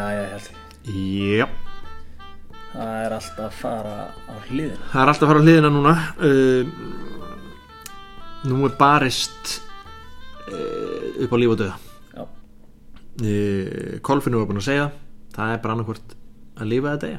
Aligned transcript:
Já, 0.00 0.06
já, 0.16 0.20
ég 0.24 0.30
held. 0.32 0.48
Já, 0.88 1.46
Það 2.70 2.90
er 3.04 3.12
alltaf 3.16 3.40
að 3.44 3.56
fara 3.58 3.94
á 4.30 4.34
hliðina. 4.46 4.84
Það 4.92 5.00
er 5.02 5.10
alltaf 5.10 5.24
að 5.26 5.30
fara 5.32 5.40
á 5.42 5.44
hliðina 5.44 5.70
núna. 5.74 5.94
Uh, 6.22 6.62
Nú 8.48 8.60
er 8.64 8.72
barist 8.80 9.50
uh, 10.48 11.24
upp 11.26 11.34
á 11.34 11.36
líf 11.36 11.50
og 11.52 11.58
döða 11.60 11.74
Já, 12.16 12.22
uh, 12.24 13.98
Kolfinu 14.06 14.40
var 14.40 14.48
búin 14.48 14.62
að 14.62 14.68
segja 14.70 14.86
það 15.34 15.52
er 15.52 15.60
bara 15.60 15.74
annarkvort 15.76 16.14
að 16.60 16.70
lifa 16.70 16.94
eða 16.94 17.02
deyja. 17.04 17.18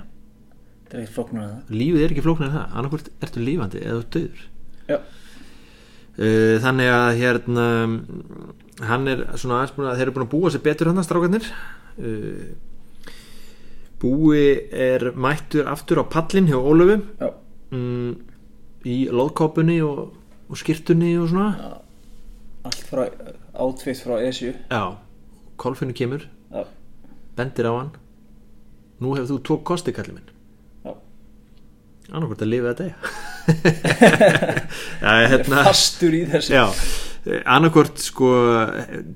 Þetta 0.81 0.97
er 0.97 1.03
ekkert 1.03 1.15
flóknar 1.19 1.45
það. 1.45 1.75
Lífið 1.83 2.01
er 2.07 2.15
ekki 2.15 2.23
flóknar 2.25 2.49
en 2.49 2.55
það, 2.55 2.65
annarkvort 2.79 3.11
ertu 3.27 3.43
lífandi 3.45 3.83
eða 3.85 3.99
þú 3.99 4.09
döður 4.15 4.41
Já, 4.89 4.97
uh, 4.97 6.55
þannig 6.65 6.91
að 6.95 7.11
hérna 7.21 7.67
hann 8.89 9.13
er 9.13 9.23
svona 9.37 9.59
aðeins 9.59 9.75
búin 9.77 9.91
að 9.91 9.99
þeir 10.01 10.07
eru 10.07 10.15
búin 10.17 10.25
að 10.25 10.33
búa 10.33 10.51
sér 10.55 10.65
betur 10.65 10.89
hann 10.89 11.03
að 11.03 11.09
strákarnir. 11.11 11.51
Uh, 12.01 12.49
búi 14.01 14.41
er 14.73 15.11
mættur 15.13 15.69
aftur 15.69 16.01
á 16.01 16.05
pallin 16.09 16.49
hjá 16.49 16.57
Ólöfu. 16.57 16.97
Já, 17.21 17.29
um, 17.75 18.17
í 18.85 19.05
loðkópunni 19.13 19.77
og, 19.85 20.11
og 20.49 20.59
skirtunni 20.59 21.13
og 21.21 21.29
svona. 21.31 21.51
Já. 21.59 21.71
Allt 22.69 22.83
frá, 22.85 23.07
átfitt 23.57 24.03
frá 24.05 24.19
ESU 24.21 24.51
já, 24.53 24.81
Kolfinu 25.57 25.93
kemur. 25.97 26.27
Já, 26.53 26.65
bendir 27.37 27.69
á 27.69 27.73
hann. 27.73 27.91
Nú 29.01 29.15
hefur 29.17 29.31
þú 29.31 29.37
tvo 29.47 29.57
kosti 29.65 29.93
kallið 29.95 30.19
minn. 30.19 30.33
Já. 30.85 30.93
Annarkvort 32.11 32.43
að 32.45 32.51
lifa 32.53 32.75
deyja. 32.77 32.97
Já, 35.01 35.13
hérna 35.31 35.63
Fastur 35.65 36.13
í 36.13 36.21
þessu. 36.29 36.53
Já, 36.53 36.65
annarkvort 37.49 37.97
sko 38.01 38.29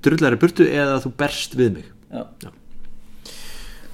drullari 0.01 0.39
burtu 0.41 0.65
eða 0.65 0.97
þú 1.03 1.11
berst 1.19 1.53
við 1.59 1.75
mig. 1.77 1.91
Já, 2.09 2.25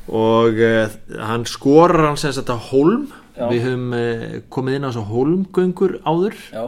og 0.10 0.58
uh, 0.58 0.94
hann 1.22 1.46
skorar 1.50 2.08
hann 2.08 2.18
sem 2.18 2.34
sagt 2.34 2.50
á 2.50 2.58
Holm 2.58 3.10
Já. 3.36 3.46
við 3.52 3.68
höfum 3.68 3.92
uh, 3.98 4.40
komið 4.54 4.80
inn 4.80 4.88
á 4.88 4.92
svo 4.96 5.06
Holmgöngur 5.10 6.00
áður. 6.08 6.40
Já, 6.50 6.66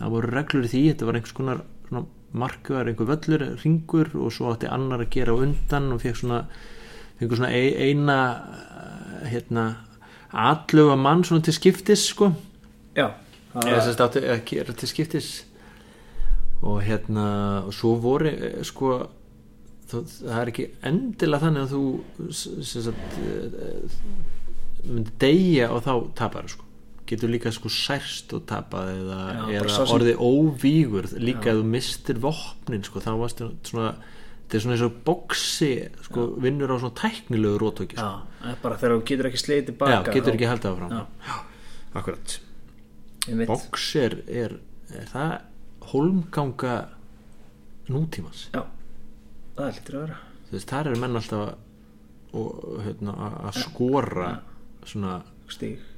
það 0.00 0.16
voru 0.16 0.32
reglur 0.32 0.66
í 0.66 0.72
því, 0.72 0.82
þetta 0.90 1.08
var 1.08 1.20
einhvers 1.20 1.36
konar 1.36 1.62
markaðar, 2.32 2.90
einhver 2.90 3.08
völlur, 3.10 3.44
ringur 3.62 4.10
og 4.16 4.32
svo 4.32 4.52
átti 4.52 4.70
annar 4.72 5.04
að 5.04 5.12
gera 5.16 5.36
undan 5.36 5.90
og 5.92 6.00
fekk 6.02 6.20
svona, 6.22 6.42
fengur 7.20 7.40
svona 7.40 7.52
ein, 7.52 7.74
eina 7.76 8.18
eh, 8.32 9.26
hérna 9.34 9.66
atluga 10.32 10.96
mann 10.96 11.24
svona 11.28 11.44
til 11.44 11.56
skiptis 11.56 12.06
sko. 12.12 12.32
Já. 12.96 13.10
Eða 13.52 13.92
átti 14.06 14.24
að 14.24 14.44
gera 14.48 14.76
til 14.76 14.88
skiptis. 14.88 15.32
Og 16.62 16.80
hérna 16.86 17.26
og 17.66 17.74
svo 17.76 17.96
voru 18.00 18.32
sko 18.64 18.94
það, 19.92 20.40
er 20.40 20.50
ekki 20.52 20.66
endilega 20.90 21.44
þannig 21.46 21.62
að 21.62 21.72
þú 21.76 21.82
sagt 22.72 23.16
eh, 23.22 23.96
myndi 24.88 25.14
deyja 25.22 25.68
og 25.74 25.82
þá 25.86 25.92
tapar 26.18 26.48
sko. 26.50 26.66
Getur 27.12 27.28
líka 27.32 27.50
sko 27.52 27.68
særst 27.72 28.32
og 28.36 28.44
tapað 28.48 28.92
eða, 28.94 29.20
Já, 29.36 29.44
eða 29.60 29.68
sá 29.74 29.82
sem- 29.84 29.94
orðið 29.98 30.22
óvígur. 30.22 31.08
Líka 31.20 31.52
að 31.52 31.60
þú 31.62 31.68
mistir 31.74 32.20
vopnin 32.22 32.84
sko 32.86 33.02
þá 33.04 33.10
varstu 33.20 33.50
svona 33.68 33.92
þetta 34.42 34.58
er 34.58 34.62
svona 34.64 34.74
eins 34.76 34.84
og 34.86 34.96
boksi 35.06 35.68
sko 36.06 36.26
vinnur 36.44 36.72
á 36.72 36.76
svona 36.82 36.96
tæknilegu 37.00 37.58
rótöki 37.62 37.96
sko. 37.98 38.08
Já, 38.42 38.54
bara 38.62 38.76
þegar 38.80 38.96
þú 38.98 39.04
getur 39.10 39.28
ekki 39.30 39.42
sleið 39.42 39.60
já, 39.62 39.66
tilbaka 39.70 40.12
getur 40.12 40.30
þá- 40.32 40.36
ekki 40.36 40.50
haldið 40.52 40.70
áfram. 40.72 40.90
Já. 40.92 41.06
já, 41.28 41.36
akkurat. 42.00 42.38
Box 43.46 43.88
er, 43.96 44.16
er, 44.28 44.56
er 44.98 45.06
það 45.12 45.32
holmganga 45.92 46.76
nútímans? 47.92 48.48
Já, 48.54 48.62
það 49.56 49.66
er 49.68 49.76
lítur 49.78 49.98
að 49.98 50.02
vera 50.06 50.18
þú 50.48 50.56
veist, 50.56 50.68
þar 50.72 50.90
eru 50.92 51.00
menn 51.02 51.20
alltaf 51.20 51.44
að, 51.46 51.54
og, 52.32 52.50
hérna, 52.86 53.14
að 53.28 53.38
að 53.50 53.60
skora 53.66 54.28
svona, 54.88 55.14
Stíg 55.52 55.88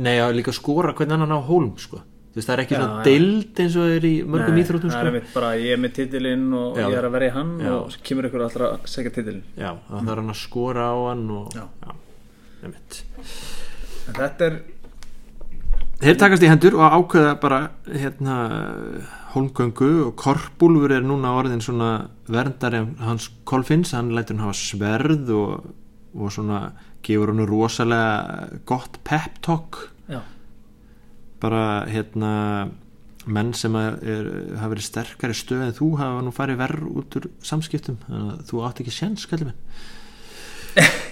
nei 0.00 0.16
að 0.22 0.36
líka 0.38 0.52
skora 0.54 0.92
hvernig 0.94 1.16
annan 1.16 1.34
á 1.34 1.40
holm 1.48 1.72
sko. 1.82 1.98
þú 2.30 2.38
veist, 2.38 2.46
það 2.48 2.54
er 2.56 2.62
ekki 2.64 2.74
Já, 2.76 2.80
svona 2.80 2.98
já. 3.00 3.04
deild 3.08 3.62
eins 3.64 3.76
og 3.76 3.86
það 3.88 3.94
er 3.96 4.04
í 4.06 4.12
mörgum 4.22 4.54
Nei, 4.54 4.62
íþróttum 4.64 4.90
Það 4.92 4.98
er 5.00 5.00
sko. 5.00 5.10
einmitt 5.10 5.32
bara, 5.34 5.48
ég 5.58 5.72
er 5.74 5.80
með 5.82 5.94
titilinn 5.96 6.44
og 6.54 6.76
Já. 6.78 6.84
ég 6.86 6.98
er 7.00 7.08
að 7.08 7.14
verja 7.16 7.32
hann 7.38 7.54
Já. 7.64 7.70
og 7.74 7.90
svo 7.94 8.04
kemur 8.10 8.28
ykkur 8.30 8.44
allra 8.46 8.68
að 8.76 8.84
segja 8.92 9.10
titilinn 9.16 9.42
já, 9.58 9.70
það 9.88 10.04
þarf 10.10 10.20
hann 10.22 10.34
að 10.34 10.40
skora 10.44 10.84
á 10.92 10.96
hann 11.08 11.24
og, 11.40 11.56
Já. 11.56 11.64
já, 11.86 11.96
einmitt 12.62 13.00
En 14.10 14.14
þetta 14.20 14.46
er, 14.50 14.60
Þeir 16.00 16.16
takast 16.16 16.44
í 16.44 16.48
hendur 16.48 16.78
og 16.78 16.94
ákveða 16.96 17.32
bara 17.42 17.56
hérna 17.84 18.36
Holmgöngu 19.34 19.88
og 20.06 20.14
Korpúlfur 20.16 20.94
er 20.96 21.04
núna 21.04 21.34
orðin 21.36 21.60
svona 21.60 21.90
verndari 22.24 22.80
hans 23.04 23.28
Kolfinns, 23.44 23.92
hann 23.92 24.08
lætur 24.16 24.38
hann 24.38 24.46
hafa 24.46 24.56
sverð 24.56 25.28
og, 25.36 25.66
og 26.16 26.32
svona 26.32 26.62
gefur 27.04 27.34
hann 27.34 27.44
rosalega 27.50 28.62
gott 28.64 28.96
pep 29.04 29.36
talk. 29.44 29.82
Já, 30.08 30.22
bara 31.44 31.84
hérna 31.92 32.32
menn 33.28 33.52
sem 33.52 33.76
er, 33.76 34.00
hafa 34.56 34.72
verið 34.72 34.88
sterkari 34.88 35.36
stöð 35.36 35.66
en 35.68 35.76
þú 35.76 35.90
hafa 36.00 36.24
nú 36.24 36.32
farið 36.32 36.62
verð 36.64 36.90
út 36.96 37.20
úr 37.20 37.28
samskiptum. 37.44 38.00
Þannig 38.08 38.34
að 38.38 38.44
þú 38.48 38.64
átt 38.70 38.80
ekki 38.80 38.96
séns 39.02 39.28
kallið 39.28 39.52
minn 39.52 39.60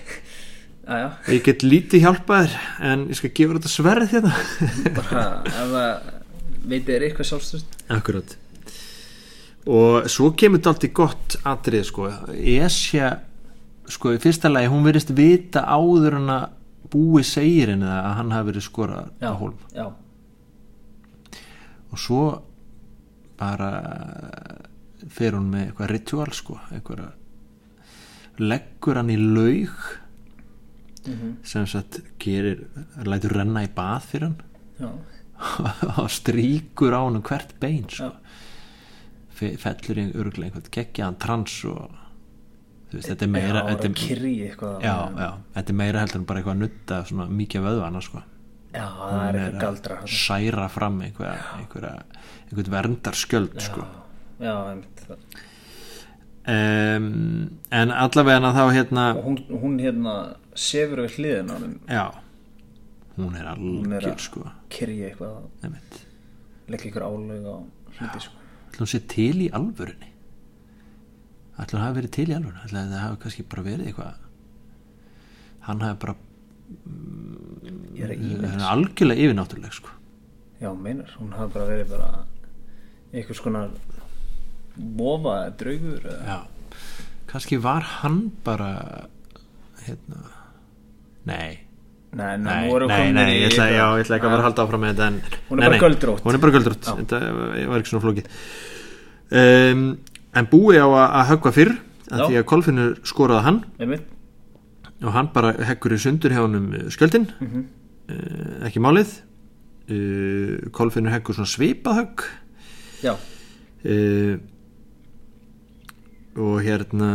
já, 0.88 0.98
já. 1.02 1.08
Ég 1.34 1.44
get 1.46 1.64
lítið 1.66 2.04
hjálpað 2.06 2.48
þér 2.48 2.90
en 2.90 3.06
ég 3.12 3.18
skal 3.20 3.30
gefa 3.36 3.56
þetta 3.58 3.72
sverð 3.72 4.12
hérna. 4.14 4.34
Bara, 4.98 5.24
ef 5.44 5.72
það 5.74 6.12
veitir 6.68 6.92
þér 6.94 7.06
eitthvað 7.08 7.30
sjálfstöð 7.30 7.64
Akkurat. 7.98 8.36
Og 9.68 10.08
svo 10.08 10.30
kemur 10.38 10.62
þetta 10.62 10.72
alltaf 10.74 10.94
gott 10.96 11.38
atrið 11.52 11.86
sko. 11.90 12.08
Esja 12.32 13.12
sko 13.88 14.12
í 14.16 14.20
fyrsta 14.20 14.50
lagi 14.52 14.68
hún 14.72 14.84
verðist 14.84 15.12
vita 15.16 15.64
áður 15.68 16.18
en 16.18 16.32
að 16.32 16.48
búi 16.92 17.22
segir 17.24 17.72
henni 17.72 17.88
það 17.88 18.02
að 18.08 18.14
hann 18.18 18.32
hafi 18.32 18.48
verið 18.48 18.64
skorað 18.64 19.08
já, 19.20 19.28
á 19.28 19.36
hólm. 19.36 19.56
já, 19.76 19.86
og 21.92 22.00
svo 22.00 22.22
bara 23.38 23.70
fer 25.12 25.36
hún 25.36 25.50
með 25.52 25.66
eitthvað 25.66 25.90
ritual 25.92 26.32
sko. 26.36 26.56
Eitthvað 26.72 27.06
leggur 28.40 29.00
hann 29.00 29.12
í 29.12 29.18
laug 29.20 29.76
Mhm. 31.06 31.36
sem 31.42 31.66
sagt 31.66 32.00
gerir 32.18 32.64
lætur 33.06 33.32
renna 33.38 33.62
í 33.64 33.68
bað 33.74 34.02
fyrir 34.10 34.26
hann 34.28 34.40
já, 34.80 34.90
og 36.02 36.10
stríkur 36.10 36.92
á 36.96 37.00
hann 37.06 37.22
hvert 37.22 37.52
bein 37.60 37.84
sko. 37.88 38.08
Já. 38.10 38.12
Fe- 39.38 39.56
fellur 39.56 40.00
í 40.02 40.06
örglega 40.18 40.48
einhvern 40.50 40.70
geggjaðan 40.74 41.18
trans 41.22 41.54
og 41.70 41.92
veist, 42.90 43.06
þetta 43.08 43.24
er 43.24 43.30
meira 43.30 43.60
já, 43.62 43.68
þetta 43.76 43.86
er, 43.86 44.24
já, 44.82 44.96
já, 45.22 45.30
þetta 45.54 45.70
er 45.74 45.78
meira 45.78 46.00
heldur 46.02 46.18
en 46.22 46.26
bara 46.26 46.40
eitthvað 46.42 46.56
að 46.56 46.62
nutta 46.64 47.28
mikið 47.38 47.60
af 47.60 47.68
vöðvana 47.68 48.02
sko. 48.02 48.22
já, 48.74 48.86
það 48.98 49.12
er 49.12 49.38
að 49.38 49.42
eitthvað 49.44 49.60
galdra 49.62 50.00
þarna. 50.00 50.16
særa 50.24 50.68
fram 50.74 51.00
einhverja, 51.06 51.36
einhverja, 51.60 51.92
einhvern 52.48 52.72
verndarskjöld 52.74 53.60
sko. 53.68 53.86
já, 54.42 54.54
einmitt 54.72 55.06
um, 56.48 57.08
en 57.70 57.90
allavega 57.92 58.52
þá 58.56 58.62
hérna 58.74 59.06
hún, 59.22 59.38
hún 59.62 59.78
hérna 59.82 60.14
sefur 60.58 61.04
við 61.04 61.16
hliðina 61.16 61.54
á 61.54 61.56
honum, 61.58 61.78
já. 61.88 62.06
Hún 63.18 63.34
er 63.34 63.48
algjör 63.50 64.22
sko. 64.22 64.44
kyrri 64.70 65.00
eitthvað. 65.08 65.48
Leggja 66.68 66.90
ykkur 66.90 67.06
álög 67.08 67.48
á 67.50 67.56
hluti 67.98 68.22
sko. 68.26 68.46
ætla 68.68 68.84
hún 68.84 68.92
sé 68.92 69.00
til 69.10 69.42
í 69.42 69.50
alvörunni? 69.50 70.12
Ætla 71.58 71.78
hún 71.78 71.84
hafi 71.86 71.98
verið 72.00 72.14
til 72.14 72.28
í 72.28 72.36
alvörunni? 72.36 72.64
Ætla 72.66 72.86
það 72.92 73.04
hafi 73.04 73.20
kannski 73.24 73.46
bara 73.54 73.66
verið 73.66 73.90
eitthvað? 73.90 74.24
Hann 75.68 75.84
hafi 75.84 76.00
bara 76.04 76.16
er 77.98 78.12
að 78.12 78.44
hann 78.44 78.60
er 78.60 78.66
algjörlega 78.68 79.24
yfirnáttúruleg 79.24 79.72
sko. 79.72 79.94
já, 80.60 80.72
meinar, 80.74 81.10
hún 81.18 81.32
hafi 81.32 81.54
bara 81.54 81.66
verið 81.68 81.92
bara 81.94 82.08
einhvers 83.12 83.40
konar 83.40 83.70
eða 84.78 85.50
draugur 85.58 86.02
já. 86.04 86.40
Kannski 87.28 87.58
var 87.60 87.82
hann 87.82 88.30
bara 88.44 89.08
hérna 89.86 90.37
nei. 91.28 91.58
Nei, 92.18 92.36
nei, 92.40 92.70
Nei, 92.88 93.10
nei, 93.12 93.24
ég 93.42 93.50
ætla, 93.52 93.66
ekki 94.00 94.24
að 94.24 94.32
vera 94.32 94.44
halda 94.46 94.64
áfram 94.64 94.80
með 94.80 94.94
þetta 94.94 95.08
en, 95.10 95.16
Hún 95.50 95.58
er 95.60 95.66
bara 95.66 95.74
nei, 95.74 95.80
göldrótt. 95.82 96.22
Hún 96.24 96.38
er 96.38 96.40
bara 96.40 96.54
göldrótt, 96.54 96.86
Já. 96.88 96.94
þetta 97.02 97.18
var 97.68 97.82
ekki 97.82 97.92
svona 97.92 98.04
flókið. 98.06 98.30
Um, 99.28 99.82
En 100.38 100.46
búi 100.48 100.76
á 100.76 100.84
að, 100.86 101.26
höggva 101.32 101.52
fyrr 101.56 101.70
að 102.12 102.22
því 102.28 102.38
að 102.40 102.46
Kolfinnur 102.48 102.92
skoraði 103.08 103.44
hann. 103.46 103.58
Einmitt, 103.80 104.04
og 105.02 105.12
hann 105.14 105.30
bara 105.34 105.52
heggur 105.68 105.94
í 105.96 105.98
sundur 106.02 106.34
hjá 106.34 106.42
honum 106.44 106.68
skjöldin. 106.92 107.28
Mhm. 107.40 107.64
uh, 108.12 108.68
ekki 108.68 108.82
málið. 108.84 109.16
Uh, 109.88 110.68
Kolfinnur 110.72 111.12
heggur 111.16 111.36
svona 111.36 111.48
svipað 111.52 112.00
högg. 112.02 112.24
Já, 113.04 113.14
uh, 113.84 114.38
og 116.38 116.60
hérna 116.62 117.12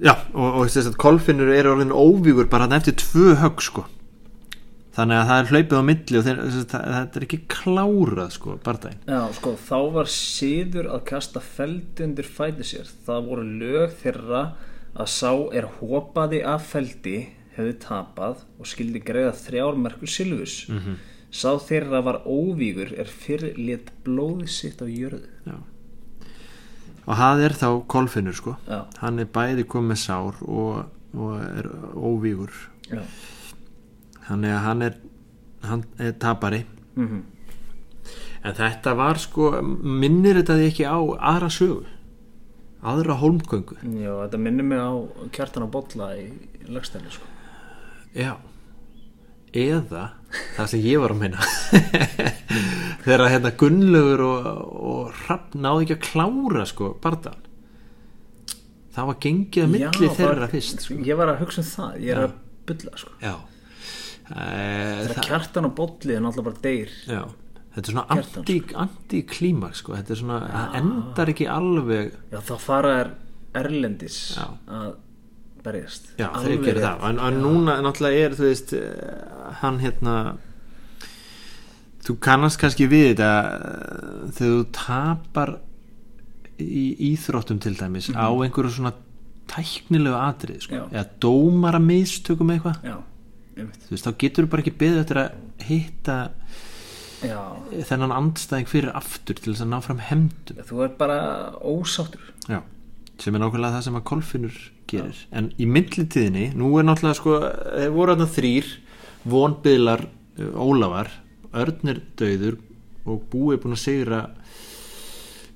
já 0.00 0.14
og, 0.34 0.48
og 0.48 0.66
þess 0.66 0.90
að 0.90 1.00
Kolfinnur 1.00 1.52
er 1.54 1.70
orðin 1.70 1.94
óvígur 1.94 2.50
bara 2.50 2.68
eftir 2.76 2.98
tvö 3.00 3.34
högg 3.40 3.64
sko 3.64 3.86
þannig 4.96 5.20
að 5.20 5.28
það 5.28 5.40
er 5.40 5.50
hlaupið 5.50 5.80
á 5.80 5.84
milli 5.88 6.18
og 6.18 6.24
þeir, 6.26 6.40
þetta 6.70 7.18
er 7.20 7.26
ekki 7.26 7.40
klárað 7.50 8.32
sko, 8.34 8.56
bardaginn 8.64 9.04
Já, 9.06 9.20
sko, 9.36 9.54
þá 9.68 9.78
var 9.96 10.10
síður 10.12 10.90
að 10.94 11.04
kasta 11.10 11.42
feldi 11.44 12.06
undir 12.06 12.28
fæti 12.28 12.66
sér. 12.66 12.90
Það 13.06 13.28
voru 13.28 13.46
lög 13.62 13.94
þeirra 14.02 14.42
að 14.90 15.12
sá 15.14 15.32
er 15.56 15.68
hopaði 15.78 16.42
af 16.46 16.66
feldi 16.72 17.16
hefði 17.56 17.76
tapað 17.84 18.44
og 18.58 18.70
skildi 18.70 19.02
greiða 19.04 19.32
þrjár 19.38 19.78
merkur 19.78 20.10
silfus. 20.10 20.64
-hmm. 20.68 21.00
Sá 21.30 21.54
þeirra 21.62 22.02
var 22.02 22.22
óvígur 22.26 22.90
er 22.98 23.06
fyrr 23.06 23.54
lit 23.56 23.92
blóði 24.04 24.48
sitt 24.50 24.82
á 24.82 24.86
jörðu. 24.90 25.30
Já. 25.46 25.56
Og 27.10 27.18
það 27.18 27.42
er 27.48 27.56
þá 27.58 27.68
kolfinnur 27.90 28.38
sko. 28.38 28.54
Já, 28.70 28.80
hann 29.02 29.18
er 29.18 29.28
bæði 29.34 29.66
komið 29.66 30.00
sár 30.04 30.38
og, 30.46 30.86
og 31.16 31.34
er 31.42 31.68
óvígur. 31.98 32.54
Já. 32.90 33.02
þannig 34.30 34.54
að 34.54 34.64
hann 34.68 34.82
er, 34.86 34.96
hann 35.66 35.84
er 35.98 36.16
tapari. 36.22 36.64
Mm 36.94 37.20
en 38.40 38.56
þetta 38.56 38.94
var 38.96 39.18
sko 39.20 39.50
minnir 39.62 40.38
þetta 40.40 40.56
því 40.58 40.68
ekki 40.70 40.86
á 40.88 40.98
aðra 41.32 41.50
sögu? 41.52 41.82
Aðra 42.80 43.18
hólmgöngu? 43.20 43.76
Já, 44.00 44.12
þetta 44.22 44.40
minnir 44.40 44.64
mig 44.70 44.80
á 44.80 44.92
kjartan 45.34 45.66
á 45.68 45.72
bolla 45.72 46.14
í 46.16 46.30
lagstæli, 46.72 47.12
sko. 47.12 47.26
já. 48.16 48.38
Eða 49.50 50.06
það 50.54 50.66
sem 50.70 50.84
ég 50.86 51.00
var 51.02 51.12
að 51.12 51.20
minna 51.24 51.42
þegar 53.04 53.28
hérna 53.32 53.50
Gunnlaugur 53.60 54.22
og, 54.26 54.48
og 54.90 55.22
Rapp 55.28 55.54
náði 55.54 55.86
ekki 55.86 55.96
að 55.98 56.04
klára 56.10 56.66
sko 56.68 56.90
barðan 57.04 57.38
það 58.94 59.06
var 59.10 59.18
gengið 59.24 59.64
að 59.64 59.70
milli 59.74 60.08
þeirra 60.16 60.34
bara- 60.34 60.48
fyrst 60.52 60.82
sko. 60.84 60.94
Ég 61.06 61.16
var 61.20 61.30
að 61.32 61.38
hugsa 61.44 61.62
um 61.62 61.68
það, 61.70 62.00
ég 62.04 62.10
er 62.16 62.20
Já. 62.20 62.24
að 62.26 62.32
bylla, 62.70 62.96
sko. 63.00 63.12
já 63.22 63.34
e, 64.30 65.06
Þegar 65.06 65.28
kjartan 65.28 65.68
á 65.68 65.70
bolli 65.80 66.14
er 66.16 66.20
náttúrulega 66.24 66.48
bara 66.50 66.64
deyr. 66.66 66.90
já 67.06 67.22
þetta 67.70 67.86
er 67.86 67.92
svona 67.94 68.06
Kjartan, 68.10 68.40
anti, 68.42 68.56
anti-klímak 68.84 69.76
sko. 69.78 69.94
þetta 69.94 70.10
er 70.16 70.20
svona, 70.20 70.40
það 70.50 70.74
endar 70.80 71.32
ekki 71.34 71.46
alveg 71.54 72.12
Já, 72.32 72.40
þá 72.50 72.54
fara 72.58 72.92
er 73.04 73.12
erlendis 73.60 74.18
Já. 74.36 74.46
að 74.68 74.90
berjast. 75.64 76.06
Já, 76.18 76.28
þeir 76.40 76.62
gerir 76.64 76.82
það 76.82 77.02
en, 77.10 77.18
en 77.20 77.40
núna 77.44 77.74
náttúrulega 77.84 78.26
er 78.26 78.36
þú 78.38 78.46
veist 78.48 78.72
eh, 78.72 79.56
hann 79.60 79.78
hérna 79.82 80.14
þú 82.04 82.16
kannast 82.24 82.60
kannski 82.60 82.88
við 82.90 83.10
þetta 83.12 83.30
eh, 83.50 84.24
þegar 84.36 84.56
þú 84.56 84.64
tapar 84.76 85.54
í 86.60 86.86
íþróttum 87.12 87.60
til 87.62 87.76
dæmis 87.78 88.10
á 88.12 88.28
einhverju 88.28 88.72
svona 88.74 88.92
tæknilegu 89.50 90.16
atrið 90.16 90.66
sko, 90.66 90.80
Já. 90.80 90.82
eða 90.92 91.06
dómara 91.22 91.80
mistökum 91.82 92.52
eitthvað. 92.54 92.82
Já, 92.86 92.98
þú 93.56 93.94
veist, 93.94 94.06
þá 94.06 94.12
getur 94.22 94.46
þú 94.46 94.50
bara 94.52 94.64
ekki 94.64 94.76
beðið 94.82 95.00
eftir 95.04 95.22
að 95.22 95.64
hitta 95.66 96.18
Já, 97.20 97.40
þennan 97.88 98.14
andstæðing 98.16 98.68
fyrir 98.70 98.92
aftur 98.96 99.36
til 99.36 99.52
þess 99.52 99.64
að 99.66 99.72
ná 99.74 99.80
fram 99.84 99.98
hemdum 100.06 100.60
þú 100.68 100.84
er 100.86 100.92
bara 101.00 101.18
ósáttur. 101.60 102.30
Já, 102.48 102.62
sem 103.20 103.34
er 103.36 103.42
nákvæmlega 103.42 103.76
það 103.76 103.88
sem 103.88 103.98
að 103.98 104.06
kolfinnur 104.08 104.60
gerir. 104.90 105.24
En 105.36 105.50
í 105.60 105.66
millitíðinni, 105.68 106.46
nú 106.56 106.70
er 106.80 106.86
náttúrulega 106.88 107.18
sko, 107.18 107.40
þeir 107.76 107.92
voru 107.96 108.14
þarna 108.14 108.30
þrýr 108.36 108.70
vonbyðlar 109.30 110.06
uh, 110.08 111.10
Ólafar 111.52 111.60
Örn 111.60 111.88
er 111.88 112.00
döður 112.16 112.58
og 113.06 113.22
Búi 113.30 113.54
er 113.56 113.60
búin 113.62 113.74
að 113.74 113.82
segra 113.82 114.20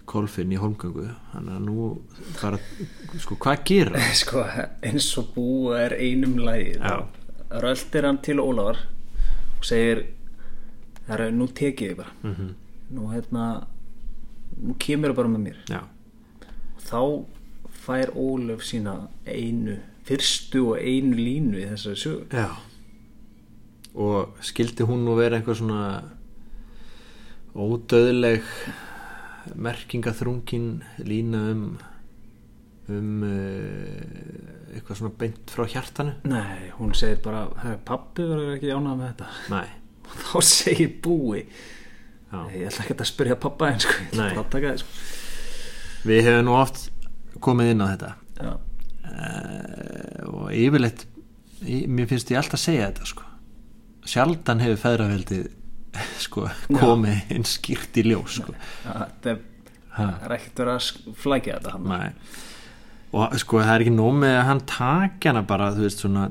kolfinn 0.06 0.52
í 0.52 0.58
holmgöngu 0.60 1.06
þannig 1.32 1.54
að 1.54 1.62
nú 1.64 1.86
bara, 2.40 2.58
sko, 3.18 3.36
hvað 3.40 3.62
gera 3.68 4.02
Sko, 4.22 4.42
eins 4.84 5.06
og 5.18 5.30
búa 5.34 5.78
er 5.86 5.94
einum. 5.98 6.34
Já. 6.44 7.06
Röldir 7.62 8.04
hann 8.08 8.18
til 8.24 8.40
Ólafar 8.42 8.82
og 9.58 9.64
segir, 9.64 10.04
herra, 11.08 11.30
nú 11.30 11.46
tekið 11.48 11.90
ég 11.94 11.96
bara. 12.02 12.12
mm 12.22 12.52
Nú, 12.94 13.06
hérna, 13.10 13.64
nú 14.60 14.74
kemur 14.78 15.10
það 15.10 15.16
bara 15.16 15.28
með 15.32 15.40
mér. 15.46 15.60
Já, 15.72 15.80
Og 16.76 16.82
þá 16.84 17.00
fær 17.86 18.10
Ólaf 18.12 18.60
sína 18.62 19.08
einu, 19.26 19.78
fyrstu 20.04 20.66
og 20.74 20.82
einu 20.84 21.16
línu 21.16 21.62
í 21.62 21.64
þessari 21.70 21.96
sögu. 22.02 22.26
Og 23.94 24.34
skildi 24.42 24.86
hún 24.88 25.04
nú 25.06 25.14
vera 25.18 25.38
eitthvað 25.38 25.60
svona 25.60 25.84
ódöðleg 27.54 28.42
merkingaþrungin 29.54 30.68
lína 31.06 31.42
um 31.52 31.66
um 32.90 33.22
uh, 33.24 34.74
eitthvað 34.74 34.98
svona 34.98 35.14
beint 35.20 35.52
frá 35.54 35.64
hjartanu 35.70 36.16
Nei, 36.28 36.70
hún 36.78 36.92
segir 36.96 37.22
bara, 37.24 37.46
"Herra, 37.62 37.78
pabbi 37.84 38.26
verður 38.28 38.56
ekki 38.58 38.74
ánað 38.74 38.98
með 38.98 39.08
þetta. 39.12 39.28
Nei, 39.54 39.68
Og 40.04 40.18
þá 40.20 40.42
segir 40.44 40.90
búi, 41.02 41.44
já 42.32 42.40
ég 42.52 42.66
ætla 42.68 42.84
ekki 42.84 42.98
að 42.98 43.08
spyrja 43.08 43.38
pappa 43.40 43.70
einn, 43.70 43.80
sko, 43.80 43.94
sko. 44.82 44.88
Við 46.04 46.22
hefum 46.26 46.44
nú 46.44 46.56
oft 46.58 46.90
komið 47.40 47.70
inn 47.72 47.84
á 47.84 47.86
þetta 47.94 48.10
uh, 48.44 48.58
og 50.28 50.50
yfirleitt 50.52 51.06
mér 51.64 52.08
finnst 52.10 52.30
ég 52.32 52.40
alltaf 52.40 52.58
að 52.58 52.64
segja 52.66 52.90
þetta 52.90 53.08
sko. 53.08 53.24
Sjaldan 54.08 54.60
hefur 54.64 54.80
feðraveldið 54.84 55.44
sko, 56.26 56.48
komið 56.74 57.34
inn 57.36 57.44
skýrt 57.46 58.00
í 58.02 58.06
ljós 58.08 58.40
sko. 58.40 58.54
Já, 58.84 58.92
þetta 59.04 59.34
er, 59.36 59.42
Ha. 59.94 60.04
það 60.18 60.24
er 60.26 60.32
ekkert 60.34 60.58
verið 60.58 60.74
að 60.74 61.16
flækja 61.22 61.56
þetta 61.60 61.72
hann. 61.76 61.84
Nei. 61.86 62.08
og 63.14 63.34
sko 63.38 63.60
það 63.62 63.68
er 63.76 63.82
ekki 63.84 63.92
nóg 63.94 64.16
með 64.18 64.32
að 64.40 64.46
hann 64.48 64.62
taki 64.66 65.28
hana 65.30 65.42
bara 65.46 65.68
veist 65.76 66.00
svona 66.02 66.24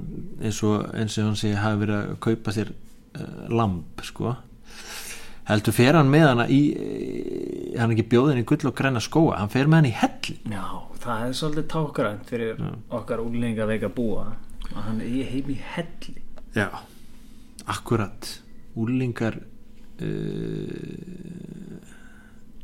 eins 0.43 0.57
og, 0.67 0.81
eins 0.99 1.15
og 1.21 1.29
hann 1.29 1.37
sé 1.39 1.53
hafi 1.55 1.79
verið 1.85 1.95
að 2.01 2.17
kaupa 2.25 2.51
sér 2.57 2.73
uh, 2.73 3.45
lamp 3.55 4.03
sko 4.03 4.33
heldur 5.47 5.75
fer 5.79 5.95
hann 5.95 6.11
með 6.11 6.25
hana 6.27 6.49
í, 6.51 6.59
í 6.75 7.77
hann 7.79 7.87
er 7.91 7.95
ekki 7.95 8.09
bjóðin 8.11 8.41
í 8.43 8.45
gull 8.51 8.67
og 8.67 8.75
græna 8.81 8.99
skóa 9.03 9.39
hann 9.39 9.51
fer 9.55 9.71
með 9.71 9.79
hann 9.79 9.89
í 9.93 9.95
helli 10.01 10.35
Já, 10.51 10.65
það 11.05 11.23
er 11.29 11.37
svolítið 11.39 11.69
tákgrænt 11.77 12.29
fyrir 12.35 12.61
okkar 12.99 13.23
úlinga 13.23 13.69
veika 13.71 13.87
búa 13.95 14.25
að 14.73 14.81
hann 14.89 14.99
er 15.07 15.31
heim 15.31 15.49
í 15.55 15.57
helli. 15.77 16.17
Já, 16.55 16.67
akkurat. 17.69 18.29
Úlingar 18.79 19.35
uh, 20.01 20.07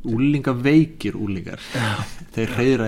Úlingaveikir 0.09 1.13
úlingar 1.19 1.59
Þeir 2.33 2.53
reyðra 2.55 2.87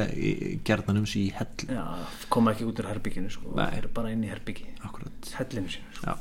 gerðan 0.65 1.01
um 1.03 1.07
sig 1.09 1.27
í 1.27 1.31
hell. 1.35 1.67
Já, 1.67 1.83
koma 2.31 2.55
ekki 2.55 2.65
út 2.69 2.79
úr 2.81 2.87
herbygginu, 2.87 3.29
sko. 3.29 3.51
Nei. 3.51 3.65
Það 3.65 3.77
er 3.77 3.87
bara 3.99 4.13
inn 4.15 4.23
í 4.25 4.31
herbyggi. 4.31 4.67
Hellinu 5.35 5.69
sínu, 5.75 5.91
sko. 5.99 6.15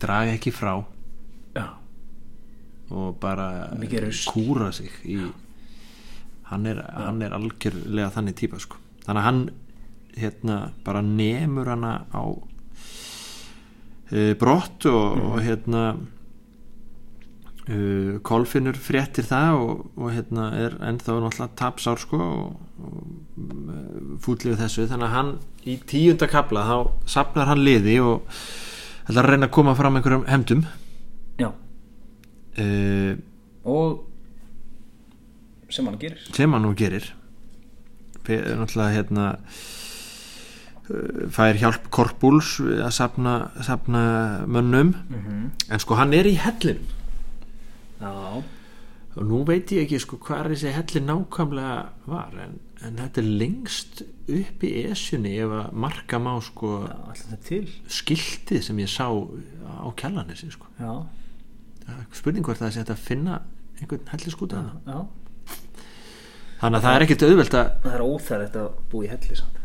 Draga 0.00 0.36
ekki 0.36 0.52
frá. 0.54 0.74
Já, 1.56 1.66
og 2.90 3.18
bara 3.22 3.70
kúra 4.26 4.72
sig 4.72 4.90
í 5.04 5.18
hann 6.50 6.66
er, 6.66 6.82
hann 6.94 7.22
er 7.22 7.34
algjörlega 7.36 8.10
þannig 8.10 8.36
típa 8.40 8.58
sko. 8.58 8.76
þannig 9.04 9.20
að 9.20 9.26
hann 9.28 9.42
hérna 10.18 10.56
bara 10.84 11.02
nemur 11.02 11.70
hana 11.70 11.92
á 12.10 12.22
brott 14.40 14.86
og, 14.90 15.16
Mhm. 15.16 15.26
og 15.30 15.42
hérna 15.46 15.82
uh, 17.70 18.18
kolfinnur 18.26 18.74
fréttir 18.80 19.22
það 19.28 19.58
og, 19.60 19.84
og 19.96 20.10
hérna 20.14 20.48
er 20.58 20.74
ennþá 20.90 21.18
náttúrulega 21.22 21.54
tapsár 21.60 21.98
sko 22.02 22.18
og, 22.18 22.56
og 22.82 24.18
fúllið 24.24 24.58
þessu 24.64 24.88
þannig 24.90 25.06
að 25.06 25.14
hann 25.14 25.30
í 25.70 25.76
tíunda 25.86 26.26
kapla 26.30 26.64
þá 26.66 26.76
sapnar 27.06 27.46
hann 27.50 27.62
liði 27.64 27.98
og 28.02 28.24
ætlar 29.06 29.24
að 29.28 29.30
reyna 29.34 29.46
að 29.50 29.54
koma 29.58 29.74
fram 29.78 29.96
einhverjum 30.00 30.26
hemdum 30.30 30.64
já. 31.38 31.50
uh, 32.58 33.12
Og 33.70 34.06
sem 35.70 35.86
hann 35.86 35.98
gerir. 36.00 36.18
sem 36.34 36.50
hann 36.52 36.62
nú 36.66 36.74
gerir 36.74 37.12
náttúrulega 38.26 38.94
hérna 38.94 39.24
fær 41.30 41.58
hjálp 41.60 41.90
Korpúls 41.94 42.56
að 42.60 42.90
sapna, 42.96 43.34
sapna 43.62 44.00
mönnum 44.46 44.94
Mm 45.08 45.20
-hmm. 45.26 45.50
en 45.72 45.78
sko 45.78 45.94
hann 45.94 46.12
er 46.14 46.24
í 46.26 46.36
hellinum 46.36 46.86
Já, 48.00 48.42
og 49.16 49.24
nú 49.26 49.44
veit 49.44 49.72
ég 49.72 49.82
ekki 49.84 49.98
sko 50.00 50.16
hvað 50.16 50.48
þessi 50.54 50.72
hellin 50.72 51.06
nákvæmlega 51.06 51.88
var 52.06 52.32
en, 52.44 52.58
en 52.82 52.96
þetta 52.96 53.20
er 53.20 53.26
lengst 53.42 54.02
upp 54.28 54.62
í 54.64 54.70
esjunni 54.90 55.34
ef 55.38 55.50
að 55.50 55.72
marka 55.72 56.18
má 56.18 56.40
sko 56.40 56.88
skiltið 57.88 58.62
sem 58.62 58.78
ég 58.78 58.88
sá 58.88 59.06
á 59.10 59.88
kjallanessi 59.96 60.50
sko. 60.50 60.66
Já, 60.80 61.04
spurning 62.12 62.44
hvort 62.46 62.58
það 62.62 62.72
sé 62.72 62.80
að 62.86 62.96
finna 62.96 63.40
einhvern 63.80 64.08
helliskúta 64.12 64.56
já, 64.56 64.62
þarna. 64.62 64.80
já. 64.86 65.00
þannig 66.60 66.78
að 66.78 66.82
það 66.86 66.94
er 66.96 67.02
ekkert 67.06 67.22
auðvelt 67.28 67.54
að 67.60 67.70
Það 67.82 67.94
er 67.94 68.06
óþægilegt 68.06 68.56
að 68.56 68.68
búa 68.90 69.04
í 69.04 69.10
helli 69.12 69.36
samt. 69.36 69.59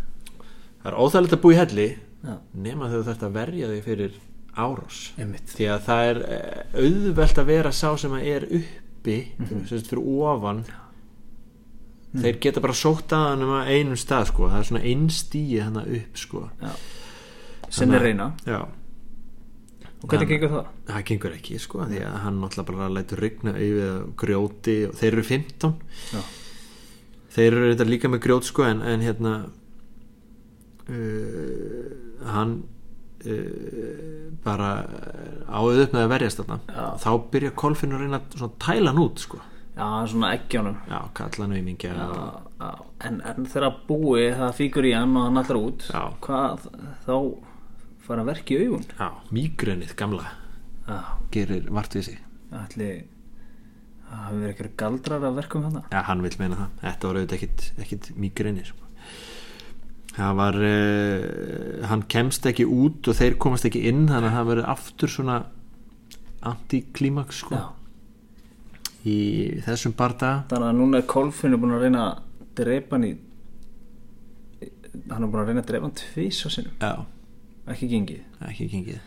Það 0.85 0.91
er 0.91 0.97
óþægilegt 1.01 1.35
að 1.35 1.41
búa 1.41 1.55
í 1.55 1.59
helli 1.59 1.87
Já, 2.25 2.37
nema 2.53 2.89
þegar 2.91 3.25
að 3.25 3.35
verja 3.39 3.69
þig 3.71 3.83
fyrir 3.85 4.15
einmitt. 5.19 5.51
því 5.51 5.67
að 5.73 5.83
það 5.89 6.07
er 6.09 6.21
eh, 6.37 6.63
auðvelt 6.85 7.41
að 7.41 7.49
vera 7.49 7.71
sá 7.75 7.89
sem 7.99 8.13
að 8.15 8.29
er 8.31 8.45
uppi 8.61 9.17
sem 9.49 9.65
sagt 9.67 9.89
fyrir 9.91 10.05
ofan. 10.29 10.63
Þeir 12.15 12.39
geta 12.45 12.63
bara 12.63 12.77
sótt 12.77 13.11
að 13.11 13.25
hann 13.33 13.43
um 13.43 13.51
að 13.57 13.71
einum 13.75 13.99
stað 13.99 14.29
sko, 14.29 14.47
það 14.47 14.61
er 14.61 14.67
svona 14.69 14.83
einstíi 14.87 15.59
hann 15.59 15.81
upp 15.83 16.21
sko. 16.21 16.45
Sem 17.75 17.91
er 17.91 18.05
reyna. 18.07 18.29
já, 18.47 18.61
og 20.05 20.07
hvernig 20.07 20.29
gengur 20.29 20.53
það? 20.53 20.71
það 20.87 21.03
gengur 21.09 21.35
ekki 21.35 21.59
sko 21.59 21.85
því 21.89 21.99
að 22.05 22.17
hann 22.23 22.39
náttúrulega 22.39 22.69
bara 22.69 22.89
lætur 22.93 23.21
rigna 23.25 23.53
yfir 23.57 24.01
grjóti 24.21 24.77
og 24.87 24.95
þeir 24.99 25.11
eru 25.11 25.25
15 25.25 25.75
Já, 26.13 26.21
þeir 27.35 27.49
eru 27.49 27.71
þetta 27.73 27.87
líka 27.89 28.11
með 28.13 28.23
grjót 28.27 28.47
sko 28.47 28.67
en, 28.69 28.83
en 28.85 29.03
hérna 29.03 29.33
uh, 30.89 31.89
hann 32.35 32.55
uh, 33.25 34.29
bara 34.45 34.69
áður 35.49 35.83
upp 35.85 35.97
með 35.97 36.05
að 36.05 36.13
verjast 36.13 36.41
þarna. 36.43 36.85
Þá 37.01 37.11
byrja 37.33 37.57
kolfinn 37.63 37.95
að 37.95 38.05
reyna 38.05 38.21
að 38.21 38.55
tæla 38.61 38.93
hann 38.93 39.03
út 39.05 39.25
sko. 39.25 39.41
Já 39.75 39.87
svona 40.07 40.29
ekkjónum 40.37 40.77
já, 40.87 40.99
kalla 41.17 41.43
hann 41.43 41.55
auðmingja. 41.57 41.95
En, 43.03 43.17
en 43.27 43.49
þegar 43.51 43.81
búi 43.89 44.29
það 44.31 44.53
fíkur 44.61 44.87
í 44.87 44.93
hann 44.95 45.17
og 45.19 45.27
hann 45.27 45.41
allar 45.41 45.59
út 45.59 45.83
hvað 46.23 46.69
þá 47.03 47.17
fara 48.05 48.23
að 48.23 48.29
verki 48.29 48.55
í 48.55 48.69
augun? 48.69 48.85
Já, 48.95 49.09
mígrennið 49.35 49.91
gamla 49.99 50.29
já, 50.85 51.01
gerir 51.33 51.67
vart 51.75 51.97
við 51.97 52.07
sig. 52.07 52.23
Ætli 52.55 52.89
það 54.05 54.21
hafi 54.21 54.39
verið 54.39 54.53
eitthvað 54.53 54.73
galdrar 54.79 55.27
að 55.27 55.39
verkum 55.41 55.67
þarna? 55.67 55.83
Já, 55.91 55.99
hann 56.07 56.23
vil 56.23 56.33
meina 56.39 56.61
það. 56.61 56.73
Þetta 56.85 57.09
var 57.09 57.19
auðvitað 57.19 57.37
ekkit, 57.39 57.67
ekkit 57.85 58.09
mýgrinni 58.21 58.65
sko. 58.69 58.84
Var 60.37 60.55
uh, 60.63 61.85
hann 61.89 62.03
kemst 62.11 62.45
ekki 62.47 62.63
út 62.71 63.07
og 63.11 63.17
þeir 63.17 63.35
komast 63.41 63.65
ekki 63.67 63.81
inn 63.89 64.05
þannig 64.07 64.29
að 64.31 64.37
það 64.37 64.49
verið 64.51 64.69
aftur 64.71 65.11
svona 65.11 65.37
anti-klímaks 66.45 67.41
sko. 67.43 67.59
í 69.05 69.17
þessum 69.65 69.93
bardaga. 69.97 70.45
Þannig 70.49 70.69
að 70.71 70.79
núna 70.79 71.01
er 71.01 71.07
Kolfinn 71.09 71.57
búin 71.59 71.75
að 71.75 71.83
reyna 71.85 72.05
að 72.07 72.23
drepa 72.57 72.95
hann 72.95 73.07
í 73.09 73.11
hann 75.11 75.25
er 75.25 75.29
búin 75.29 75.41
að 75.43 75.51
reyna 75.51 75.61
að 75.65 75.69
drepa 75.69 75.89
hann 75.89 75.97
tvís 75.99 76.39
á 76.41 76.49
sinnum, 76.53 76.75
Já, 76.81 76.93
ekki 77.73 77.89
gengið. 77.91 78.23
Ekki 78.49 78.69
gengið. 78.71 78.99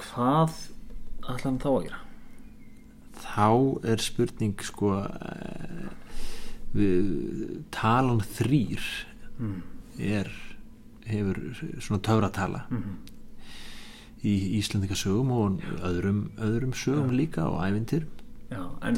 Hvað 0.00 0.56
ætla 1.26 1.42
hann 1.50 1.60
þá 1.64 1.68
að 1.72 1.80
gera? 1.88 2.02
Þá 3.16 3.48
er 3.92 4.04
spurning 4.04 4.62
sko 4.64 4.92
uh, 5.02 5.90
við, 6.76 7.12
talan 7.74 8.22
þrýr 8.36 8.86
Mm. 9.36 9.58
Er 9.98 10.30
hefur 11.06 11.38
svona 11.80 12.00
töfratala 12.02 12.64
Mhm. 12.70 12.96
í 14.26 14.58
Íslandingasögum 14.58 15.30
og 15.30 15.60
öðrum, 15.86 16.30
öðrum 16.42 16.72
sögum 16.74 17.12
líka 17.14 17.44
og 17.46 17.60
ævindir 17.62 18.06
Já, 18.50 18.62
en, 18.82 18.96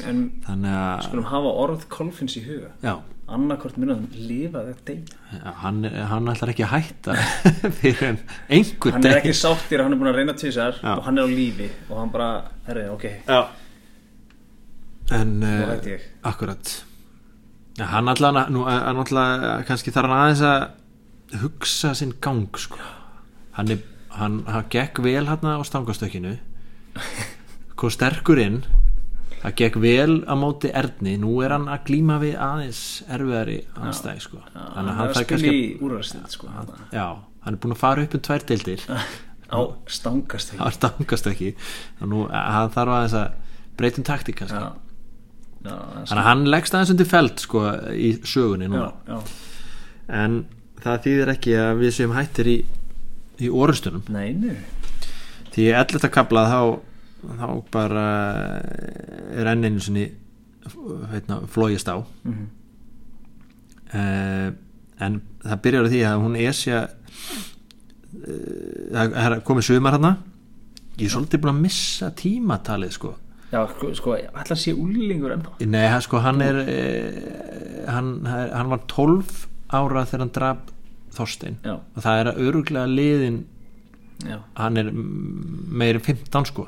en 0.48 0.64
skulum 1.02 1.24
hafa 1.24 1.48
orð 1.64 1.86
Kolfinns 1.88 2.34
í 2.36 2.42
huga. 2.44 2.68
Já, 2.84 2.98
annarkort 3.28 3.76
hann 3.80 4.08
lifa 4.12 4.60
þetta 4.66 4.96
já, 5.32 5.52
hann, 5.62 5.84
hann 5.84 6.28
ætlar 6.28 6.52
ekki 6.52 6.64
að 6.64 6.74
hætta 6.74 7.14
fyrir 7.80 8.02
en 8.10 8.18
einhver 8.50 8.92
hann 8.92 9.04
er 9.08 9.20
ekki 9.22 9.32
sáttir 9.36 9.82
hann 9.82 9.92
er 9.92 10.00
búin 10.00 10.10
að 10.12 10.18
reyna 10.20 10.34
tvisar 10.36 10.76
Já. 10.82 10.96
og 10.98 11.02
hann 11.04 11.18
er 11.18 11.24
á 11.24 11.28
lífi 11.32 11.68
og 11.90 11.96
hann 11.98 12.12
bara, 12.12 12.28
herri, 12.66 12.88
ok. 12.92 13.04
Já. 13.28 13.40
en 15.12 15.42
uh, 15.42 15.98
akkurat. 16.28 16.84
Já, 17.78 17.86
nú, 18.52 18.64
hann 18.68 19.00
ætlar 19.04 19.64
kannski 19.68 19.92
þarf 19.94 20.08
hann 20.12 20.18
aðeins 20.26 20.44
að 20.44 20.68
hugsa 21.42 21.94
sinn 21.94 22.14
gang 22.20 22.48
sko. 22.56 22.78
hann 23.52 23.70
er 23.70 23.78
hann, 24.18 24.42
hann 24.46 24.68
gekk 24.70 25.02
vel 25.04 25.26
hann 25.28 25.44
á 25.44 25.62
stangastökkinu 25.66 26.36
kom 27.78 27.92
sterkur 27.94 28.40
inn. 28.42 28.62
Það 29.38 29.54
gekk 29.60 29.76
vel 29.82 30.14
á 30.26 30.34
móti 30.34 30.70
Erni. 30.74 31.14
Nú 31.22 31.36
er 31.46 31.54
hann 31.54 31.68
að 31.70 31.84
glíma 31.90 32.18
við 32.22 32.34
aðeins 32.42 32.82
erfiðari 33.06 33.60
anstæði 33.78 34.24
sko. 34.24 34.40
Já, 34.42 34.64
þannig 34.74 34.74
hann 34.74 34.88
að 34.88 34.90
er 34.90 34.98
hann 34.98 35.12
að 35.12 35.28
spila 35.28 35.54
í 35.54 35.62
úrvarstið 35.86 36.34
sko, 36.34 36.50
já, 36.96 37.06
hann 37.44 37.54
er 37.54 37.62
búin 37.62 37.76
að 37.76 37.82
fara 37.84 38.06
upp 38.06 38.18
um 38.18 38.24
tvær 38.28 38.46
deildir. 38.50 38.84
Á 39.48 39.60
stangast 39.88 40.50
það 40.58 40.74
stangast 40.76 41.28
ekki 41.30 41.54
og 42.02 42.10
nú 42.10 42.26
hann 42.28 42.74
þarf 42.74 42.96
aðeins 42.98 43.14
að 43.16 43.54
breytum 43.78 44.04
taktík 44.04 44.42
kannski. 44.42 44.58
Já, 44.58 44.66
já, 45.62 45.76
þannig 46.02 46.18
að 46.18 46.26
hann 46.26 46.42
leggst 46.50 46.74
aðeins 46.74 46.92
undir 46.92 47.08
feld 47.08 47.40
sko 47.46 47.62
í 47.94 48.10
sögunni 48.28 48.68
já, 48.68 48.72
núna 48.74 48.90
já. 49.06 49.22
en 50.18 50.36
það 50.82 51.02
þýðir 51.06 51.32
ekki 51.34 51.56
að 51.58 51.80
við 51.82 51.94
séum 51.96 52.14
hættir 52.16 52.50
í, 52.52 52.58
í 53.42 53.50
orustunum 53.50 54.04
nei, 54.12 54.32
nei. 54.36 54.56
Því 55.54 55.64
ætla 55.74 55.98
þetta 55.98 56.14
kablað 56.14 56.52
þá, 56.52 56.60
þá 57.40 57.48
bara 57.74 58.06
er 59.34 59.50
enn 59.52 59.66
einu 59.66 59.82
sinni 59.82 60.06
heitna, 61.12 61.40
flógist 61.50 61.88
á. 61.88 61.96
Mhm. 62.28 62.46
uh, 63.94 64.48
en 64.98 65.20
það 65.44 65.60
byrjar 65.64 65.86
á 65.86 65.90
því 65.92 66.00
að 66.04 66.22
hún 66.24 66.36
esja 66.42 66.78
uh, 66.88 66.90
það 68.92 69.22
er 69.22 69.40
komið 69.46 69.68
sumar 69.68 69.94
hana 69.94 70.12
ég 70.98 71.06
er 71.06 71.12
svolítið 71.14 71.42
búin 71.44 71.54
að 71.54 71.62
missa 71.62 72.08
tímatalið 72.18 72.94
sko. 72.96 73.12
Já, 73.48 73.62
sko, 73.70 73.92
sko 73.96 74.16
allar 74.18 74.58
sé 74.60 74.74
úlingur 74.76 75.32
ennþá? 75.32 75.54
Nei, 75.70 75.86
hann, 75.88 76.02
sko, 76.04 76.18
hann 76.20 76.42
er 76.44 76.58
eh, 76.66 77.86
hann, 77.88 78.10
hann 78.28 78.72
var 78.72 78.82
12 78.90 79.46
ára 79.68 80.04
þegar 80.08 80.24
hann 80.24 80.34
draf 80.34 80.74
Þorstein. 81.18 81.56
Já, 81.64 81.76
og 81.78 82.04
það 82.04 82.20
er 82.20 82.30
að 82.30 82.40
öruglega 82.46 82.90
liðin 82.90 83.38
já, 84.28 84.38
hann 84.58 84.80
er 84.80 84.90
mm, 84.92 85.62
meiri 85.80 86.02
15 86.04 86.50
sko. 86.50 86.66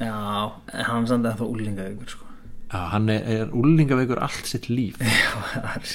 Já 0.00 0.12
hann 0.72 1.04
er 1.04 1.10
samt 1.10 1.28
ennþá 1.28 1.48
úlingaður 1.48 2.14
sko. 2.16 2.30
Já, 2.72 2.78
hann 2.94 3.10
er, 3.12 3.26
er 3.28 3.52
úlingaveikur 3.56 4.22
allt 4.24 4.48
sitt 4.48 4.70
líf. 4.72 4.96
Já, 5.02 5.36
það 5.52 5.76
er 5.76 5.92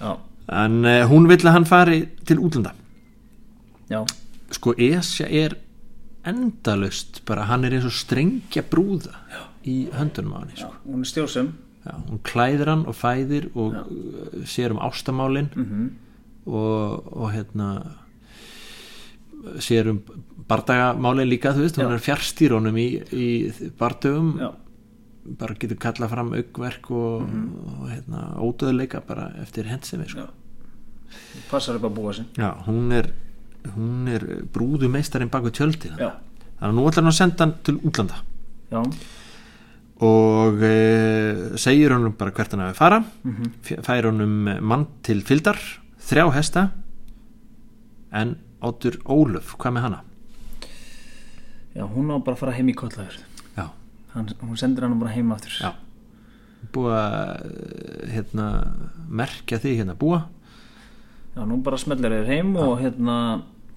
já, 0.00 0.10
en 0.56 0.80
uh, 0.84 1.02
hún 1.10 1.28
vill 1.28 1.42
að 1.44 1.56
hann 1.58 1.68
fari 1.68 2.00
til 2.28 2.40
útlanda. 2.40 2.72
Já, 3.90 4.00
sko 4.56 4.74
Esja 4.80 5.28
er 5.28 5.56
endalaust 6.26 7.22
bara 7.28 7.46
hann 7.50 7.64
er 7.66 7.76
eins 7.76 7.86
og 7.86 7.94
strengja 7.94 8.64
brúða 8.66 9.14
í 9.66 9.86
höndunum 9.94 10.34
á 10.34 10.38
hann 10.42 10.52
sko. 10.56 10.72
hún 10.86 11.04
er 11.04 11.10
stjósum 11.10 11.52
hún 12.08 12.20
klæðir 12.26 12.72
hann 12.72 12.86
og 12.86 12.96
fæðir 12.98 13.50
og 13.54 13.78
uh, 13.82 14.42
sér 14.48 14.74
um 14.74 14.82
ástamálin 14.82 15.52
mm 15.54 15.86
og, 16.46 17.06
og 17.10 17.32
hérna 17.34 17.68
sér 19.62 19.90
um 19.90 19.98
bardagamálin 20.48 21.28
líka 21.28 21.52
þú 21.54 21.64
veist, 21.64 21.78
hún 21.78 21.90
Já. 21.90 21.94
er 21.94 22.04
fjárstýrónum 22.04 22.78
í, 22.78 22.86
í 23.10 23.26
bardögum. 23.78 24.36
Já, 24.38 24.50
bara 25.38 25.56
getur 25.58 25.78
kallað 25.82 26.12
fram 26.12 26.32
augverk 26.38 26.90
og, 26.94 27.22
og 27.26 27.86
hérna, 27.90 28.20
ódöðleika 28.38 29.00
bara 29.06 29.32
eftir 29.42 29.66
hendsemi 29.66 30.06
sko. 30.08 30.26
já. 30.26 30.30
Passar 31.50 31.78
upp 31.78 31.88
að 31.88 31.96
búa 31.96 32.12
já, 32.14 32.50
hún 32.66 32.92
er 32.94 33.10
hún 33.74 34.06
er 34.06 34.22
brúðumeistarinn 34.54 35.30
baku 35.30 35.50
tjöldi 35.50 35.90
já, 35.90 36.12
þannig 36.60 36.70
að 36.70 36.76
nú 36.78 36.86
ætlar 36.86 37.02
hann 37.02 37.10
að 37.10 37.18
senda 37.18 37.44
hann 37.44 37.54
til 37.66 37.78
útlanda. 37.82 38.20
Já, 38.70 38.82
og 40.04 40.60
e, 40.60 41.56
segir 41.56 41.94
honum 41.94 42.12
bara 42.18 42.30
hvert 42.36 42.52
hann 42.52 42.64
hafi 42.66 42.76
fara 42.76 42.98
mhm. 43.24 43.52
F- 43.64 43.80
fær 43.86 44.10
honum 44.10 44.34
mann 44.60 44.86
til 45.06 45.22
fyldar 45.24 45.56
þrjá 46.06 46.26
hesta 46.36 46.66
en 48.12 48.36
Óttur 48.66 48.98
Ólöf, 49.04 49.54
hvað 49.60 49.74
með 49.76 49.82
hana? 49.86 50.02
já, 51.76 51.84
hún 51.84 52.08
á 52.12 52.16
bara 52.24 52.34
að 52.36 52.40
fara 52.40 52.54
heim 52.56 52.70
í 52.72 52.76
kollaður 52.76 53.18
Já, 53.56 53.66
hann, 54.14 54.30
hún 54.40 54.56
sendir 54.60 54.84
hann 54.86 54.98
bara 55.00 55.12
heim 55.12 55.32
aftur. 55.32 55.52
Já. 55.60 55.72
Búa 56.72 57.00
eh, 57.44 58.08
hérna, 58.14 58.46
merkja 59.08 59.58
því 59.60 59.74
hérna 59.80 59.94
búa. 59.96 60.22
Já, 61.36 61.42
nú 61.44 61.58
bara 61.64 61.76
smellir 61.80 62.14
þér 62.16 62.30
heim 62.32 62.54
og 62.56 62.78
hérna 62.80 63.16